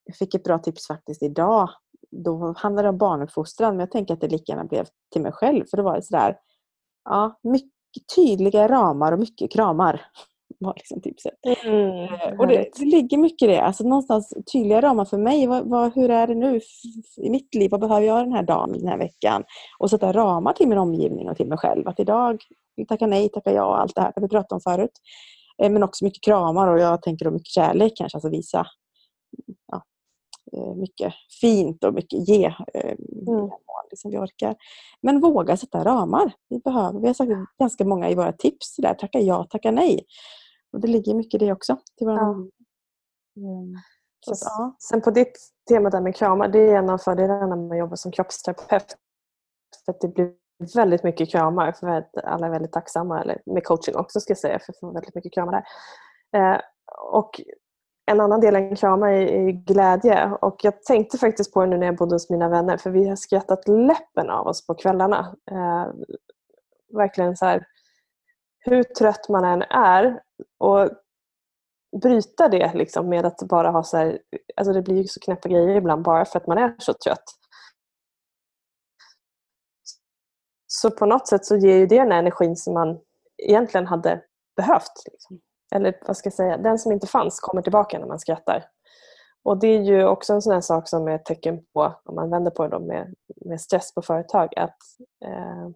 jag 0.07 0.17
fick 0.17 0.35
ett 0.35 0.45
bra 0.45 0.59
tips 0.59 0.87
faktiskt 0.87 1.23
idag. 1.23 1.71
Då 2.11 2.55
handlade 2.57 2.87
det 2.87 2.91
om 2.91 2.99
barnuppfostran 2.99 3.71
men 3.71 3.81
jag 3.81 3.91
tänker 3.91 4.15
att 4.15 4.21
det 4.21 4.29
lika 4.29 4.53
gärna 4.53 4.65
blev 4.65 4.87
till 5.13 5.23
mig 5.23 5.33
själv 5.33 5.65
för 5.71 5.77
det 5.77 5.83
var 5.83 6.01
sådär 6.01 6.37
ja, 7.05 7.39
mycket 7.43 7.73
tydliga 8.15 8.69
ramar 8.69 9.13
och 9.13 9.19
mycket 9.19 9.53
kramar. 9.53 10.01
var 10.59 10.75
liksom 10.77 11.01
tipset. 11.01 11.35
Mm, 11.65 11.97
Eh, 12.27 12.41
och 12.41 12.47
det, 12.47 12.69
det 12.79 12.85
ligger 12.85 13.19
mycket 13.19 13.49
i 13.49 13.53
det. 13.53 13.61
Alltså 13.63 13.85
någonstans 13.85 14.35
tydliga 14.53 14.81
ramar 14.81 15.05
för 15.05 15.19
mig. 15.19 15.47
Vad, 15.47 15.69
vad, 15.69 15.95
hur 15.95 16.11
är 16.11 16.27
det 16.27 16.35
nu 16.35 16.61
i 17.17 17.31
mitt 17.31 17.55
liv? 17.55 17.71
Vad 17.71 17.81
behöver 17.81 18.07
jag 18.07 18.25
den 18.25 18.33
här 18.33 18.43
dagen, 18.43 18.73
den 18.73 18.89
här 18.89 18.99
veckan? 18.99 19.45
Och 19.79 19.91
sätta 19.91 20.13
ramar 20.13 20.53
till 20.53 20.69
min 20.69 20.79
omgivning 20.79 21.31
och 21.31 21.37
till 21.37 21.47
mig 21.47 21.59
själv. 21.59 21.89
Att 21.89 22.01
idag 22.01 22.41
tacka 22.89 23.07
nej, 23.07 23.29
tacka 23.29 23.53
ja 23.53 23.65
och 23.65 23.81
allt 23.81 23.95
det 23.95 24.01
här 24.01 24.13
det 24.15 24.21
vi 24.21 24.29
pratade 24.29 24.55
om 24.55 24.61
förut. 24.61 25.01
Eh, 25.63 25.71
Men 25.71 25.83
också 25.83 26.05
mycket 26.05 26.23
kramar 26.23 26.69
och 26.69 26.81
jag 26.81 27.03
tänker 27.03 27.25
då 27.25 27.31
mycket 27.31 27.53
kärlek 27.53 27.93
kanske. 27.97 28.17
Alltså 28.17 28.31
visa 28.31 28.67
ja, 29.73 29.83
mycket 30.77 31.15
fint 31.41 31.85
och 31.85 31.95
mycket 31.95 32.29
ge. 32.29 32.45
eh, 32.75 32.95
Mm. 33.29 33.51
Liksom 33.91 34.11
vi 34.11 34.19
orkar. 34.19 34.57
Men 35.03 35.21
våga 35.21 35.57
sätta 35.57 35.85
ramar. 35.85 36.33
Vi, 36.49 36.59
behöver, 36.59 37.01
vi 37.01 37.07
har 37.07 37.15
sagt 37.15 37.31
ganska 37.59 37.85
många 37.85 38.11
i 38.11 38.15
våra 38.15 38.33
tips 38.33 38.77
där. 38.77 38.95
Tacka 38.95 39.21
ja, 39.21 39.45
tacka 39.51 39.71
nej. 39.71 40.07
Och 40.73 40.81
det 40.81 40.89
ligger 40.89 41.15
mycket 41.15 41.43
i 41.43 41.47
det 41.47 41.53
också. 41.53 41.77
Till 41.99 42.07
våra 42.07 42.17
Ja. 42.17 42.31
Mm. 43.37 43.75
Så 44.21 44.33
att, 44.33 44.39
ja. 44.43 44.77
Sen 44.91 45.01
på 45.01 45.11
ditt 45.11 45.39
tema 45.69 45.91
där 45.91 46.01
med 46.01 46.17
kramar, 46.17 46.49
det 46.49 46.59
är 46.59 46.77
en 46.77 46.91
av 46.91 46.99
fördelarna 46.99 47.47
när 47.57 47.69
man 47.69 47.79
jobbar 47.79 47.97
som 47.97 48.13
kroppsterapeut. 48.13 48.97
För 49.85 49.93
att 49.93 50.01
det 50.01 50.09
blir 50.09 50.33
väldigt 50.75 51.03
mycket 51.05 51.31
kramar 51.31 51.73
för 51.73 51.87
att 51.87 52.17
alla 52.25 52.47
är 52.47 52.51
väldigt 52.51 52.73
tacksamma, 52.73 53.21
eller 53.21 53.43
med 53.47 53.65
coaching 53.65 53.97
också 53.97 54.21
ska 54.21 54.31
jag 54.31 54.39
säga, 54.39 54.59
för 54.59 54.73
att 54.73 54.79
få 54.81 54.93
väldigt 54.93 55.15
mycket 55.15 55.35
kramar 55.35 55.53
där. 55.53 55.65
Eh, 56.55 56.61
och 57.13 57.41
en 58.07 58.21
annan 58.21 58.41
del 58.41 58.57
än 58.57 58.77
krama 58.77 59.13
är, 59.13 59.51
glädje. 59.51 60.31
Och 60.41 60.61
jag 60.63 60.83
tänkte 60.83 61.19
faktiskt 61.19 61.53
på 61.55 61.61
det 61.61 61.67
nu 61.67 61.79
när 61.79 61.87
jag 61.87 61.97
bodde 61.97 62.15
hos 62.15 62.31
mina 62.31 62.49
vänner, 62.49 62.77
för 62.77 62.91
vi 62.91 63.09
har 63.09 63.17
skrattat 63.17 63.69
läppen 63.69 64.31
av 64.31 64.47
oss 64.47 64.67
på 64.67 64.75
kvällarna. 64.75 65.37
Eh, 65.51 65.87
verkligen 66.97 67.37
så 67.37 67.47
här, 67.47 67.67
hur 68.59 68.83
trött 68.83 69.29
man 69.29 69.45
än 69.45 69.63
är 69.63 70.21
och 70.59 70.91
bryta 72.03 72.49
det 72.49 72.75
liksom 72.75 73.09
med 73.09 73.27
att 73.27 73.39
bara 73.39 73.71
ha 73.71 73.83
så 73.83 73.97
här, 73.97 74.19
alltså 74.57 74.73
det 74.73 74.83
blir 74.83 74.97
ju 74.97 75.05
så 75.05 75.21
knäppa 75.21 75.49
grejer 75.49 75.77
ibland 75.77 76.03
bara 76.03 76.25
för 76.25 76.39
att 76.39 76.47
man 76.47 76.59
är 76.59 76.75
så 76.79 76.95
trött. 76.95 77.25
Så 80.67 80.91
på 80.91 81.07
något 81.07 81.29
sätt 81.29 81.45
så 81.45 81.57
ger 81.57 81.77
ju 81.77 81.87
det 81.87 81.99
den 81.99 82.13
här 82.13 82.19
energin 82.19 82.57
som 82.57 82.75
man 82.75 83.01
egentligen 83.43 83.87
hade 83.87 84.23
behövt. 84.57 84.93
Liksom. 85.13 85.41
Eller 85.75 85.99
vad 86.07 86.17
ska 86.17 86.27
jag 86.27 86.35
säga, 86.35 86.57
den 86.57 86.79
som 86.79 86.93
inte 86.93 87.07
fanns 87.07 87.41
kommer 87.41 87.63
tillbaka 87.63 87.99
när 87.99 88.07
man 88.07 88.19
skrattar. 88.19 88.65
Och 89.45 89.59
det 89.59 89.67
är 89.67 89.83
ju 89.83 90.05
också 90.05 90.33
en 90.33 90.43
sån 90.43 90.53
här 90.53 90.61
sak 90.61 90.89
som 90.89 91.09
är 91.09 91.15
ett 91.15 91.25
tecken 91.25 91.65
på, 91.75 91.95
om 92.05 92.15
man 92.15 92.31
vänder 92.31 92.51
på 92.51 92.69
det 92.69 92.79
med, 92.79 93.15
med 93.37 93.61
stress 93.61 93.95
på 93.95 94.03
företag, 94.03 94.59
att 94.59 94.79
eh, 95.25 95.69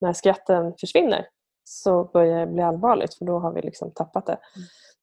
när 0.00 0.12
skratten 0.12 0.74
försvinner 0.80 1.26
så 1.64 2.04
börjar 2.04 2.40
det 2.40 2.52
bli 2.52 2.62
allvarligt 2.62 3.14
för 3.14 3.24
då 3.24 3.38
har 3.38 3.52
vi 3.52 3.62
liksom 3.62 3.90
tappat 3.90 4.26
det. 4.26 4.38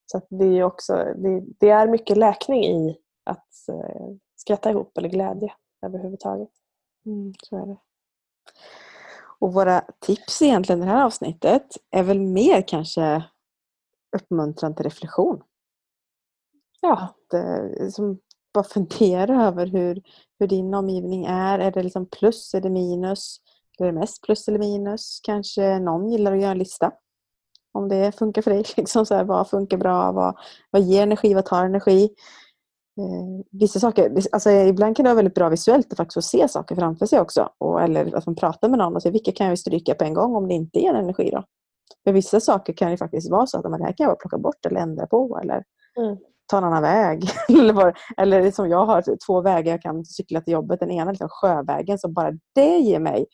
Så 0.06 0.18
att 0.18 0.28
det, 0.30 0.46
är 0.46 0.64
också, 0.64 0.94
det, 0.94 1.44
det 1.60 1.70
är 1.70 1.88
mycket 1.88 2.18
läkning 2.18 2.64
i 2.64 2.98
att 3.26 3.70
eh, 3.70 4.08
skratta 4.36 4.70
ihop 4.70 4.98
eller 4.98 5.10
glädje 5.10 5.54
överhuvudtaget. 5.86 6.50
Mm, 7.06 7.34
så 7.44 7.58
är 7.58 7.66
det. 7.66 7.78
Och 9.40 9.54
våra 9.54 9.82
tips 10.00 10.42
egentligen 10.42 10.82
i 10.82 10.86
det 10.86 10.92
här 10.92 11.06
avsnittet 11.06 11.78
är 11.92 12.04
väl 12.04 12.20
mer 12.20 12.62
kanske 12.62 13.24
uppmuntran 14.18 14.76
till 14.76 14.84
reflektion. 14.84 15.42
Ja, 16.82 16.94
Att, 16.94 17.34
eh, 17.34 17.90
som 17.90 18.20
bara 18.54 18.64
fundera 18.64 19.46
över 19.46 19.68
hur, 19.68 20.02
hur 20.40 20.48
din 20.48 20.74
omgivning 20.74 21.26
är. 21.26 21.60
Är 21.60 21.72
det 21.72 21.84
liksom 21.84 22.06
plus, 22.06 22.54
är 22.54 22.62
det 22.62 22.70
minus? 22.70 23.38
Är 23.80 23.86
det 23.86 23.92
mest 23.92 24.24
plus 24.24 24.48
eller 24.48 24.60
minus? 24.60 25.20
Kanske 25.24 25.80
någon 25.80 26.10
gillar 26.10 26.34
att 26.34 26.42
göra 26.42 26.52
en 26.52 26.58
lista. 26.58 26.92
Om 27.72 27.90
det 27.90 28.12
funkar 28.12 28.42
för 28.42 28.52
dig. 28.52 28.64
Liksom 28.78 29.06
så 29.06 29.16
här, 29.16 29.24
vad 29.24 29.50
funkar 29.50 29.78
bra? 29.78 30.12
Vad, 30.12 30.38
vad 30.72 30.82
ger 30.82 31.04
energi? 31.04 31.34
Vad 31.34 31.46
tar 31.46 31.66
energi? 31.66 32.10
Eh, 33.00 33.46
vissa 33.52 33.80
saker, 33.80 34.12
alltså 34.32 34.52
ibland 34.52 34.96
kan 34.96 35.04
det 35.04 35.10
vara 35.10 35.16
väldigt 35.16 35.36
bra 35.36 35.50
visuellt 35.50 35.92
att 35.92 35.98
faktiskt 35.98 36.30
se 36.30 36.48
saker 36.48 36.76
framför 36.76 37.06
sig 37.06 37.20
också. 37.20 37.50
Och, 37.58 37.82
eller 37.82 38.16
att 38.16 38.26
man 38.26 38.36
pratar 38.36 38.70
med 38.70 38.80
någon 38.80 38.96
och 38.96 39.02
säger 39.02 39.14
vilka 39.14 39.32
kan 39.32 39.48
jag 39.48 39.60
stryka 39.60 39.96
på 39.96 40.04
en 40.04 40.14
gång 40.14 40.36
om 40.36 40.48
det 40.48 40.54
inte 40.54 40.80
ger 40.80 40.94
energi. 40.94 41.30
Då? 41.32 41.44
För 42.04 42.12
vissa 42.14 42.40
saker 42.40 42.74
kan 42.74 42.92
ju 42.92 42.98
faktiskt 42.98 43.32
vara 43.32 43.46
så 43.48 43.58
att 43.58 43.72
men 43.72 43.80
det 43.80 43.86
här 43.86 43.94
kan 43.94 44.04
jag 44.04 44.10
bara 44.10 44.16
plocka 44.20 44.38
bort 44.38 44.66
eller 44.66 44.80
ändra 44.80 45.08
på. 45.08 45.40
Eller 45.44 45.64
Mm. 46.00 46.18
ta 46.52 46.58
en 46.58 46.64
annan 46.64 46.82
väg. 46.82 47.24
eller, 47.50 47.74
bara, 47.74 47.94
eller 48.18 48.52
som 48.52 48.70
jag 48.70 48.86
har 48.86 49.04
två 49.28 49.42
vägar 49.42 49.72
jag 49.72 49.82
kan 49.82 50.06
cykla 50.06 50.42
till 50.42 50.54
jobbet. 50.54 50.80
Den 50.80 50.92
ena 50.92 51.10
är 51.10 51.14
liksom 51.14 51.30
sjövägen 51.32 52.00
som 52.00 52.14
bara 52.14 52.32
det 52.56 52.78
ger 52.78 53.00
mig 53.00 53.26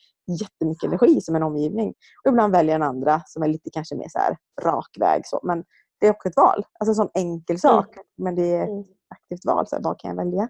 jättemycket 0.41 0.83
energi 0.87 1.21
som 1.21 1.35
en 1.35 1.43
omgivning. 1.43 1.93
Och 2.25 2.29
ibland 2.31 2.51
väljer 2.53 2.71
jag 2.73 2.81
en 2.81 2.87
andra 2.87 3.21
som 3.25 3.43
är 3.43 3.47
lite 3.47 3.69
kanske 3.73 3.95
mer 3.95 4.07
så 4.09 4.19
här 4.19 4.37
rak 4.61 4.89
väg. 4.99 5.21
Så. 5.25 5.39
Men 5.43 5.63
det 5.99 6.07
är 6.07 6.11
också 6.11 6.29
ett 6.29 6.37
val. 6.37 6.65
Alltså 6.79 6.91
en 6.91 6.95
sån 6.95 7.09
enkel 7.13 7.59
sak. 7.59 7.87
Men 8.17 8.35
det 8.35 8.55
är 8.55 8.63
ett 8.63 8.69
Mm. 8.69 8.83
aktivt 9.09 9.45
val. 9.45 9.67
Så 9.67 9.75
här, 9.75 9.83
vad 9.83 9.99
kan 9.99 10.09
jag 10.09 10.25
välja? 10.25 10.49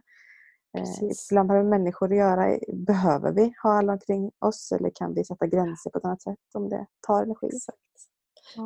Precis. 0.76 1.32
ibland 1.32 1.52
har 1.52 1.58
vi 1.58 1.64
människor 1.64 2.12
att 2.12 2.18
göra. 2.18 2.60
Behöver 2.74 3.32
vi 3.32 3.54
ha 3.64 3.78
alla 3.78 3.94
omkring 3.94 4.32
oss 4.40 4.72
eller 4.72 4.92
kan 4.96 5.14
vi 5.14 5.26
sätta 5.26 5.48
gränser 5.48 5.90
på 5.90 5.98
ett 5.98 6.06
annat 6.06 6.22
sätt 6.22 6.38
om 6.54 6.70
det 6.70 6.86
tar 7.08 7.24
energi? 7.24 7.48
Exakt. 7.48 7.78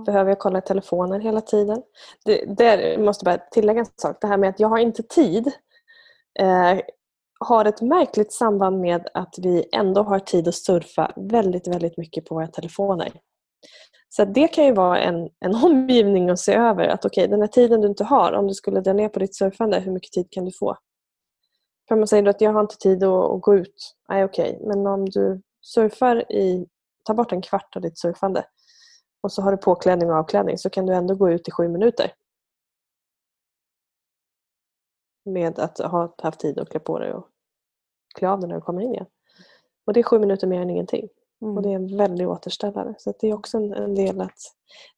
Behöver 0.05 0.31
jag 0.31 0.39
kolla 0.39 0.61
telefonen 0.61 1.21
hela 1.21 1.41
tiden? 1.41 1.81
Det, 2.25 2.57
där 2.57 2.97
måste 2.97 3.25
bara 3.25 3.37
tillägga 3.37 3.79
en 3.79 3.85
sak. 3.95 4.17
Det 4.21 4.27
här 4.27 4.37
med 4.37 4.49
att 4.49 4.59
jag 4.59 4.67
har 4.67 4.77
inte 4.77 5.03
tid 5.03 5.51
eh, 6.39 6.79
har 7.39 7.65
ett 7.65 7.81
märkligt 7.81 8.33
samband 8.33 8.79
med 8.79 9.07
att 9.13 9.35
vi 9.37 9.69
ändå 9.71 10.03
har 10.03 10.19
tid 10.19 10.47
att 10.47 10.55
surfa 10.55 11.11
väldigt, 11.15 11.67
väldigt 11.67 11.97
mycket 11.97 12.25
på 12.25 12.35
våra 12.35 12.47
telefoner. 12.47 13.11
Så 14.09 14.25
det 14.25 14.47
kan 14.47 14.65
ju 14.65 14.73
vara 14.73 14.99
en, 14.99 15.29
en 15.39 15.55
omgivning 15.63 16.29
att 16.29 16.39
se 16.39 16.53
över. 16.53 16.87
Att 16.87 17.05
okej, 17.05 17.27
den 17.27 17.41
här 17.41 17.47
tiden 17.47 17.81
du 17.81 17.87
inte 17.87 18.03
har, 18.03 18.33
om 18.33 18.47
du 18.47 18.53
skulle 18.53 18.81
dra 18.81 18.93
ner 18.93 19.09
på 19.09 19.19
ditt 19.19 19.35
surfande, 19.35 19.79
hur 19.79 19.91
mycket 19.91 20.11
tid 20.11 20.27
kan 20.31 20.45
du 20.45 20.51
få? 20.59 20.77
För 21.89 21.95
man 21.95 22.07
säger 22.07 22.27
att 22.27 22.41
jag 22.41 22.53
har 22.53 22.61
inte 22.61 22.77
tid 22.77 23.03
att, 23.03 23.31
att 23.31 23.41
gå 23.41 23.55
ut. 23.55 23.95
Nej, 24.09 24.23
okej. 24.23 24.59
Men 24.61 24.87
om 24.87 25.09
du 25.09 25.41
surfar 25.61 26.31
i, 26.31 26.67
ta 27.03 27.13
bort 27.13 27.31
en 27.31 27.41
kvart 27.41 27.75
av 27.75 27.81
ditt 27.81 27.99
surfande 27.99 28.45
och 29.21 29.31
så 29.31 29.41
har 29.41 29.51
du 29.51 29.57
påklädning 29.57 30.09
och 30.09 30.15
avklädning 30.15 30.57
så 30.57 30.69
kan 30.69 30.85
du 30.85 30.93
ändå 30.93 31.15
gå 31.15 31.29
ut 31.29 31.47
i 31.47 31.51
sju 31.51 31.67
minuter. 31.67 32.13
Med 35.25 35.59
att 35.59 35.77
ha 35.77 36.15
haft 36.17 36.39
tid 36.39 36.59
att 36.59 36.69
klä 36.69 36.79
på 36.79 36.99
dig 36.99 37.13
och 37.13 37.27
klä 38.15 38.29
av 38.29 38.39
dig 38.39 38.47
när 38.49 38.55
du 38.55 38.61
kommer 38.61 38.81
in 38.81 38.93
igen. 38.93 39.05
Och 39.85 39.93
det 39.93 39.99
är 39.99 40.03
sju 40.03 40.19
minuter 40.19 40.47
mer 40.47 40.61
än 40.61 40.69
ingenting. 40.69 41.09
Mm. 41.41 41.57
Och 41.57 41.63
det 41.63 41.69
är 41.69 41.75
en 41.75 41.97
väldig 41.97 42.29
återställare. 42.29 42.95
Så 42.97 43.13
det 43.19 43.27
är 43.27 43.33
också 43.33 43.57
en, 43.57 43.73
en 43.73 43.95
del 43.95 44.21
att 44.21 44.39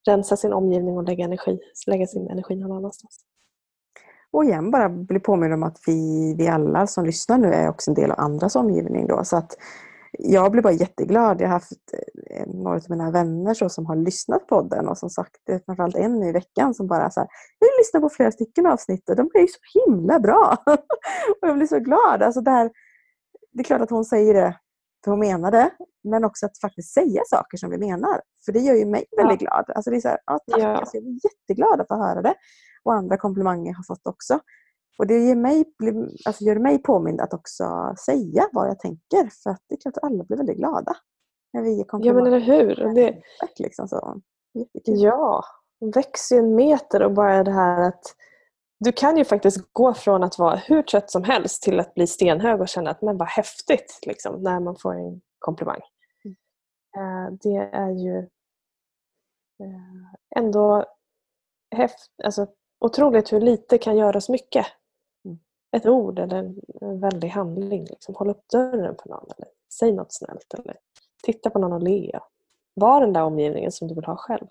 rensa 0.07 0.37
sin 0.37 0.53
omgivning 0.53 0.97
och 0.97 1.03
lägga, 1.03 1.25
energi, 1.25 1.59
lägga 1.87 2.07
sin 2.07 2.29
energi 2.29 2.55
någon 2.55 2.77
annanstans. 2.77 3.25
Och 4.33 4.43
igen 4.43 4.71
bara 4.71 4.89
bli 4.89 5.19
påminn 5.19 5.53
om 5.53 5.63
att 5.63 5.77
vi, 5.87 6.33
vi 6.37 6.47
alla 6.47 6.87
som 6.87 7.05
lyssnar 7.05 7.37
nu 7.37 7.53
är 7.53 7.69
också 7.69 7.91
en 7.91 7.95
del 7.95 8.11
av 8.11 8.19
andras 8.19 8.55
omgivning. 8.55 9.07
Då. 9.07 9.23
Så 9.23 9.37
att 9.37 9.57
jag 10.19 10.51
blir 10.51 10.61
bara 10.61 10.73
jätteglad. 10.73 11.41
Jag 11.41 11.47
har 11.47 11.53
haft 11.53 11.71
eh, 12.29 12.47
några 12.47 12.75
av 12.75 12.83
mina 12.89 13.11
vänner 13.11 13.53
så 13.53 13.69
som 13.69 13.85
har 13.85 13.95
lyssnat 13.95 14.47
på 14.47 14.55
podden 14.55 14.87
och 14.87 14.97
som 14.97 15.09
sagt, 15.09 15.35
det 15.45 15.53
är 15.53 15.59
framförallt 15.65 15.95
en 15.95 16.23
i 16.23 16.31
veckan 16.31 16.73
som 16.73 16.87
bara 16.87 17.09
så 17.09 17.19
här, 17.19 17.29
jag 17.59 17.69
lyssnar 17.79 18.01
på 18.01 18.09
flera 18.09 18.31
stycken 18.31 18.65
avsnitt 18.65 19.09
och 19.09 19.15
de 19.15 19.27
blir 19.27 19.47
så 19.47 19.79
himla 19.79 20.19
bra. 20.19 20.57
och 21.41 21.47
jag 21.47 21.55
blir 21.55 21.67
så 21.67 21.79
glad. 21.79 22.21
Alltså 22.23 22.41
det, 22.41 22.51
här, 22.51 22.71
det 23.53 23.59
är 23.59 23.63
klart 23.63 23.81
att 23.81 23.89
hon 23.89 24.05
säger 24.05 24.33
det 24.33 24.57
för 25.03 25.11
hon 25.11 25.19
menar 25.19 25.51
det, 25.51 25.69
men 26.03 26.23
också 26.23 26.45
att 26.45 26.59
faktiskt 26.61 26.93
säga 26.93 27.21
saker 27.25 27.57
som 27.57 27.69
vi 27.69 27.77
menar. 27.77 28.21
För 28.45 28.51
det 28.51 28.59
gör 28.59 28.75
ju 28.75 28.85
mig 28.85 29.05
väldigt 29.17 29.39
glad. 29.39 29.65
Alltså 29.75 29.91
det 29.91 29.97
är 29.97 30.01
så 30.01 30.07
här, 30.07 30.19
ja, 30.25 30.39
tack, 30.51 30.61
Ja. 30.61 30.67
alltså 30.67 30.97
jag 30.97 31.03
blir 31.03 31.19
jätteglad 31.23 31.81
att 31.81 31.87
få 31.87 31.95
höra 31.95 32.21
det. 32.21 32.33
Och 32.83 32.93
andra 32.93 33.17
komplimanger 33.17 33.73
har 33.73 33.83
fått 33.83 34.07
också. 34.07 34.39
Och 34.97 35.07
det 35.07 35.19
ger 35.19 35.35
mig, 35.35 35.65
alltså 36.25 36.43
gör 36.43 36.59
mig 36.59 36.77
påmind 36.83 37.21
att 37.21 37.33
också 37.33 37.95
säga 38.05 38.49
vad 38.51 38.67
jag 38.67 38.79
tänker. 38.79 39.29
För 39.43 39.49
att 39.49 39.61
det 39.69 39.75
är 39.75 39.79
klart 39.81 39.97
att 39.97 40.03
alla 40.03 40.23
blir 40.23 40.37
väldigt 40.37 40.57
glada. 40.57 40.93
När 41.53 41.61
vi 41.61 41.69
ger 41.71 41.77
Ja 41.77 41.85
komplimanger. 41.87 42.23
men 42.23 42.33
eller 42.33 42.45
hur. 42.45 42.93
Det, 42.95 43.21
liksom 43.59 43.87
så. 43.87 44.21
Jättekul. 44.53 45.01
ja, 45.01 45.43
växer 45.95 46.35
ju 46.35 46.39
en 46.39 46.55
meter 46.55 47.03
och 47.03 47.11
bara 47.13 47.43
det 47.43 47.51
här 47.51 47.81
att 47.81 48.03
du 48.79 48.91
kan 48.91 49.17
ju 49.17 49.25
faktiskt 49.25 49.73
gå 49.73 49.93
från 49.93 50.23
att 50.23 50.37
vara 50.39 50.55
hur 50.55 50.81
trött 50.83 51.11
som 51.11 51.23
helst 51.23 51.63
till 51.63 51.79
att 51.79 51.93
bli 51.93 52.07
stenhög 52.07 52.61
och 52.61 52.67
känna 52.69 52.89
att 52.91 53.01
men 53.01 53.17
vad 53.17 53.27
häftigt 53.27 53.99
liksom, 54.07 54.43
när 54.43 54.59
man 54.59 54.75
får 54.75 54.93
en 54.93 55.21
komplimang. 55.39 55.79
Mm. 56.25 56.35
Eh, 56.97 57.33
Det 57.41 57.57
är 57.73 57.89
ju 57.89 58.17
eh, 59.63 60.37
ändå 60.37 60.85
häft, 61.75 62.11
alltså, 62.23 62.47
otroligt 62.81 63.33
hur 63.33 63.41
lite 63.41 63.77
kan 63.77 63.97
göra 63.97 64.21
så 64.21 64.31
mycket. 64.31 64.65
Mm. 65.25 65.39
Ett 65.77 65.85
ord 65.85 66.19
eller 66.19 66.37
en, 66.37 66.55
en 66.81 66.99
väldig 66.99 67.27
handling. 67.27 67.85
Liksom. 67.85 68.15
Håll 68.15 68.29
upp 68.29 68.47
dörren 68.51 68.95
för 69.01 69.09
någon 69.09 69.25
eller 69.37 69.47
säg 69.79 69.91
något 69.91 70.13
snällt 70.13 70.53
eller 70.53 70.77
titta 71.23 71.49
på 71.49 71.59
någon 71.59 71.73
och 71.73 71.83
le. 71.83 72.19
Var 72.73 73.01
den 73.01 73.13
där 73.13 73.23
omgivningen 73.23 73.71
som 73.71 73.87
du 73.87 73.95
vill 73.95 74.05
ha 74.05 74.15
själv. 74.15 74.47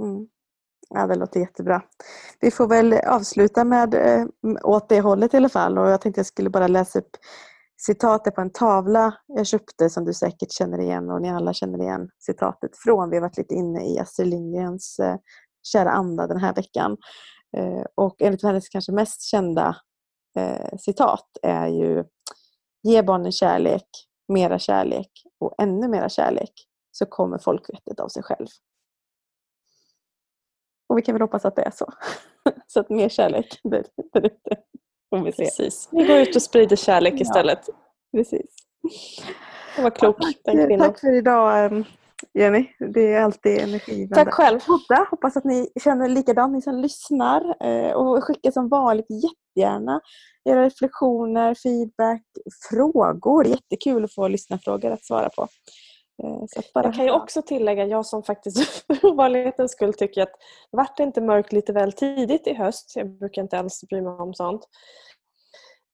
Mm. 0.00 0.28
Ja, 0.88 1.06
det 1.06 1.14
låter 1.14 1.40
jättebra. 1.40 1.82
Vi 2.40 2.50
får 2.50 2.68
väl 2.68 2.92
avsluta 2.92 3.64
med 3.64 3.94
eh, 3.94 4.26
åt 4.64 4.88
det 4.88 5.00
hållet 5.00 5.34
i 5.34 5.36
alla 5.36 5.48
fall. 5.48 5.78
Och 5.78 5.88
jag 5.88 6.00
tänkte 6.00 6.18
jag 6.18 6.26
skulle 6.26 6.50
bara 6.50 6.66
läsa 6.66 6.98
upp 6.98 7.10
citatet 7.76 8.34
på 8.34 8.40
en 8.40 8.50
tavla 8.50 9.14
jag 9.26 9.46
köpte 9.46 9.90
som 9.90 10.04
du 10.04 10.12
säkert 10.12 10.52
känner 10.52 10.78
igen 10.78 11.10
och 11.10 11.22
ni 11.22 11.30
alla 11.30 11.52
känner 11.52 11.82
igen 11.82 12.10
citatet 12.18 12.70
från. 12.76 13.10
Vi 13.10 13.16
har 13.16 13.20
varit 13.20 13.36
lite 13.36 13.54
inne 13.54 13.86
i 13.86 13.98
Astrid 13.98 14.28
Lindgrens 14.28 14.98
eh, 14.98 15.16
kära 15.62 15.90
anda 15.90 16.26
den 16.26 16.38
här 16.38 16.54
veckan. 16.54 16.96
Eh, 17.56 17.84
och 17.94 18.22
enligt 18.22 18.42
hennes 18.42 18.68
kanske 18.68 18.92
mest 18.92 19.22
kända 19.22 19.76
eh, 20.38 20.78
citat 20.78 21.28
är 21.42 21.66
ju 21.68 22.04
Ge 22.88 23.02
barnen 23.02 23.32
kärlek, 23.32 23.86
mera 24.28 24.58
kärlek 24.58 25.10
och 25.40 25.54
ännu 25.58 25.88
mera 25.88 26.08
kärlek 26.08 26.52
så 26.90 27.06
kommer 27.06 27.38
folkvettet 27.38 28.00
av 28.00 28.08
sig 28.08 28.22
själv. 28.22 28.46
Och 30.88 30.98
vi 30.98 31.02
kan 31.02 31.14
väl 31.14 31.22
hoppas 31.22 31.44
att 31.44 31.56
det 31.56 31.62
är 31.62 31.70
så. 31.70 31.92
så 32.66 32.80
att 32.80 32.90
mer 32.90 33.08
kärlek 33.08 33.60
där 33.62 33.78
ute. 34.14 34.56
vi 35.10 35.32
Precis. 35.32 35.88
Vi 35.92 36.06
går 36.06 36.16
ut 36.16 36.36
och 36.36 36.42
sprider 36.42 36.76
kärlek 36.76 37.20
istället. 37.20 37.60
Ja, 37.66 37.74
precis. 38.12 38.54
Det 39.76 39.82
var 39.82 39.90
klokt, 39.90 40.24
ja, 40.42 40.52
tack, 40.52 40.78
tack 40.78 41.00
för 41.00 41.12
idag 41.16 41.64
ehm, 41.64 41.84
Jenny. 42.34 42.66
Det 42.92 43.12
är 43.12 43.22
alltid 43.22 43.60
energi. 43.60 44.08
Tack 44.08 44.34
själv. 44.34 44.60
Podda. 44.60 45.06
Hoppas 45.10 45.36
att 45.36 45.44
ni 45.44 45.68
känner 45.84 46.08
likadant, 46.08 46.52
ni 46.52 46.62
som 46.62 46.74
lyssnar. 46.74 47.66
Eh, 47.66 47.92
och 47.92 48.24
skicka 48.24 48.52
som 48.52 48.68
vanligt 48.68 49.06
jättegärna 49.10 50.00
era 50.44 50.64
reflektioner, 50.64 51.54
feedback, 51.54 52.22
frågor. 52.70 53.46
Jättekul 53.46 54.04
att 54.04 54.14
få 54.14 54.28
lyssnarfrågor 54.28 54.90
att 54.90 55.04
svara 55.04 55.28
på. 55.28 55.48
Eh, 56.22 56.62
jag 56.74 56.94
kan 56.94 57.04
ju 57.04 57.10
också 57.10 57.42
tillägga, 57.42 57.84
jag 57.84 58.06
som 58.06 58.22
faktiskt 58.22 58.86
för 58.86 59.06
ovanlighetens 59.06 59.72
skull 59.72 59.94
tycker 59.94 60.22
att 60.22 60.32
vart 60.70 60.96
det 60.96 61.02
inte 61.02 61.20
mörkt 61.20 61.52
lite 61.52 61.72
väl 61.72 61.92
tidigt 61.92 62.46
i 62.46 62.54
höst? 62.54 62.92
Jag 62.96 63.18
brukar 63.18 63.42
inte 63.42 63.58
alls 63.58 63.84
bry 63.88 64.02
mig 64.02 64.12
om 64.12 64.34
sånt. 64.34 64.68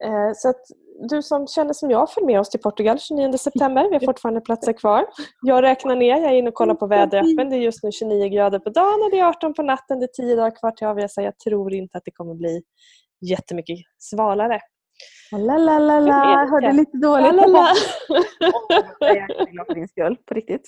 Eh, 0.05 0.33
så 0.35 0.49
att 0.49 0.61
du 1.09 1.23
som 1.23 1.47
känner 1.47 1.73
som 1.73 1.91
jag, 1.91 2.11
följ 2.11 2.27
med 2.27 2.41
oss 2.41 2.51
till 2.51 2.61
Portugal 2.61 2.99
29 2.99 3.39
september. 3.39 3.89
Vi 3.89 3.95
har 3.95 4.01
fortfarande 4.01 4.41
platser 4.41 4.73
kvar. 4.73 5.07
Jag 5.43 5.63
räknar 5.63 5.97
ner, 5.97 6.21
jag 6.21 6.31
är 6.31 6.35
inne 6.35 6.49
och 6.49 6.55
kollar 6.55 6.75
på 6.75 6.87
väderappen. 6.87 7.51
Det 7.51 7.57
är 7.57 7.61
just 7.61 7.83
nu 7.83 7.93
29 7.93 8.29
grader 8.29 8.59
på 8.59 8.71
dagen 8.71 9.03
och 9.05 9.11
det 9.11 9.19
är 9.19 9.25
18 9.25 9.55
på 9.55 9.63
natten. 9.63 9.99
Det 10.01 10.05
är 10.05 10.23
10 10.23 10.37
dagar 10.37 10.57
kvar 10.57 10.71
till 10.71 10.87
avresa. 10.87 11.23
Jag 11.23 11.39
tror 11.39 11.75
inte 11.75 11.99
att 11.99 12.05
det 12.05 12.11
kommer 12.11 12.35
bli 12.35 12.63
jättemycket 13.21 13.79
svalare. 13.99 14.61
La, 15.33 15.59
la, 15.59 15.79
la, 15.79 16.01
la. 16.01 16.41
Jag 16.41 16.51
hörde 16.51 16.73
lite 16.73 16.97
dåligt. 16.97 17.35
La, 17.35 17.47
la, 17.47 17.47
la. 17.47 17.69
jag 19.01 19.17
är 19.17 19.53
glad 19.53 19.67
för 19.67 19.75
din 19.75 19.89
skull, 19.89 20.17
på 20.27 20.35
riktigt. 20.35 20.67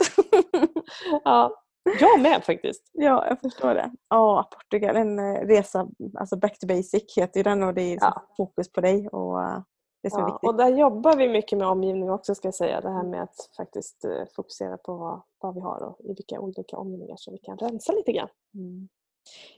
ja, 1.24 1.63
jag 2.00 2.20
med 2.20 2.44
faktiskt. 2.44 2.90
Ja, 2.92 3.26
jag 3.28 3.40
förstår 3.40 3.74
det. 3.74 3.90
Ja, 4.08 4.48
Portugal, 4.50 4.96
en 4.96 5.18
eh, 5.18 5.40
resa, 5.40 5.88
alltså 6.14 6.36
back 6.36 6.58
to 6.58 6.66
basic 6.66 7.16
heter 7.16 7.40
ju 7.40 7.44
den 7.44 7.62
och 7.62 7.74
det 7.74 7.82
är 7.82 7.98
ja. 8.00 8.26
fokus 8.36 8.72
på 8.72 8.80
dig. 8.80 9.08
Och, 9.08 9.42
eh, 9.42 9.58
det 10.02 10.10
som 10.10 10.20
ja, 10.20 10.26
är 10.26 10.32
viktigt. 10.32 10.48
och 10.48 10.56
där 10.56 10.68
jobbar 10.68 11.16
vi 11.16 11.28
mycket 11.28 11.58
med 11.58 11.68
omgivning 11.68 12.10
också 12.10 12.34
ska 12.34 12.48
jag 12.48 12.54
säga. 12.54 12.80
Det 12.80 12.90
här 12.90 13.04
med 13.04 13.22
att 13.22 13.50
faktiskt 13.56 14.04
eh, 14.04 14.24
fokusera 14.36 14.76
på 14.76 14.96
vad, 14.96 15.22
vad 15.40 15.54
vi 15.54 15.60
har 15.60 15.80
och 15.82 16.00
i 16.04 16.14
vilka 16.14 16.40
olika 16.40 16.76
omgivningar 16.76 17.16
som 17.16 17.32
vi 17.32 17.38
kan 17.38 17.58
rensa 17.58 17.92
lite 17.92 18.12
grann. 18.12 18.28
Mm. 18.54 18.88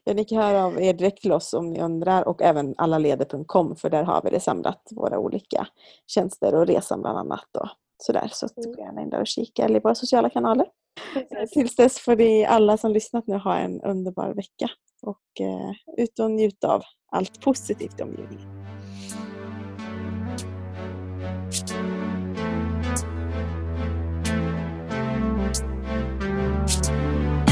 Ja, 0.04 0.14
ni 0.14 0.24
kan 0.24 0.38
höra 0.38 0.64
av 0.64 0.82
er 0.82 0.92
direkt 0.92 1.22
till 1.22 1.32
oss 1.32 1.54
om 1.54 1.70
ni 1.70 1.80
undrar 1.80 2.28
och 2.28 2.42
även 2.42 2.74
allaleder.com 2.78 3.76
för 3.76 3.90
där 3.90 4.02
har 4.02 4.22
vi 4.24 4.30
det 4.30 4.40
samlat, 4.40 4.88
våra 4.90 5.18
olika 5.18 5.66
tjänster 6.06 6.54
och 6.54 6.66
resan 6.66 7.00
bland 7.00 7.18
annat. 7.18 7.56
Och 7.56 7.68
sådär. 7.98 8.30
Så 8.32 8.48
mm. 8.56 8.72
gå 8.72 8.82
gärna 8.82 9.02
in 9.02 9.10
där 9.10 9.20
och 9.20 9.26
kika 9.26 9.64
eller 9.64 9.76
i 9.76 9.82
våra 9.82 9.94
sociala 9.94 10.30
kanaler. 10.30 10.66
Tills 11.52 11.76
dess 11.76 11.98
får 11.98 12.16
ni 12.16 12.46
alla 12.46 12.76
som 12.76 12.92
lyssnat 12.92 13.26
nu 13.26 13.36
ha 13.36 13.56
en 13.56 13.80
underbar 13.80 14.34
vecka 14.34 14.70
och 15.02 15.40
eh, 15.40 16.04
ut 16.04 16.18
och 16.18 16.30
njut 16.30 16.64
av 16.64 16.82
allt 17.12 17.40
positivt 17.40 18.00
i 18.00 18.02
omgivningen. 18.02 18.48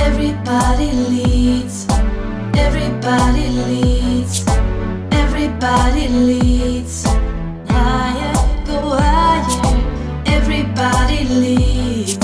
Everybody 0.07 0.93
leads 1.11 1.95
Everybody 2.57 3.49
leads, 3.49 4.47
everybody 5.13 6.09
leads. 6.09 7.05
Higher, 7.69 8.35
go 8.65 8.97
higher. 8.97 10.23
Everybody 10.27 11.25
leads, 11.25 12.24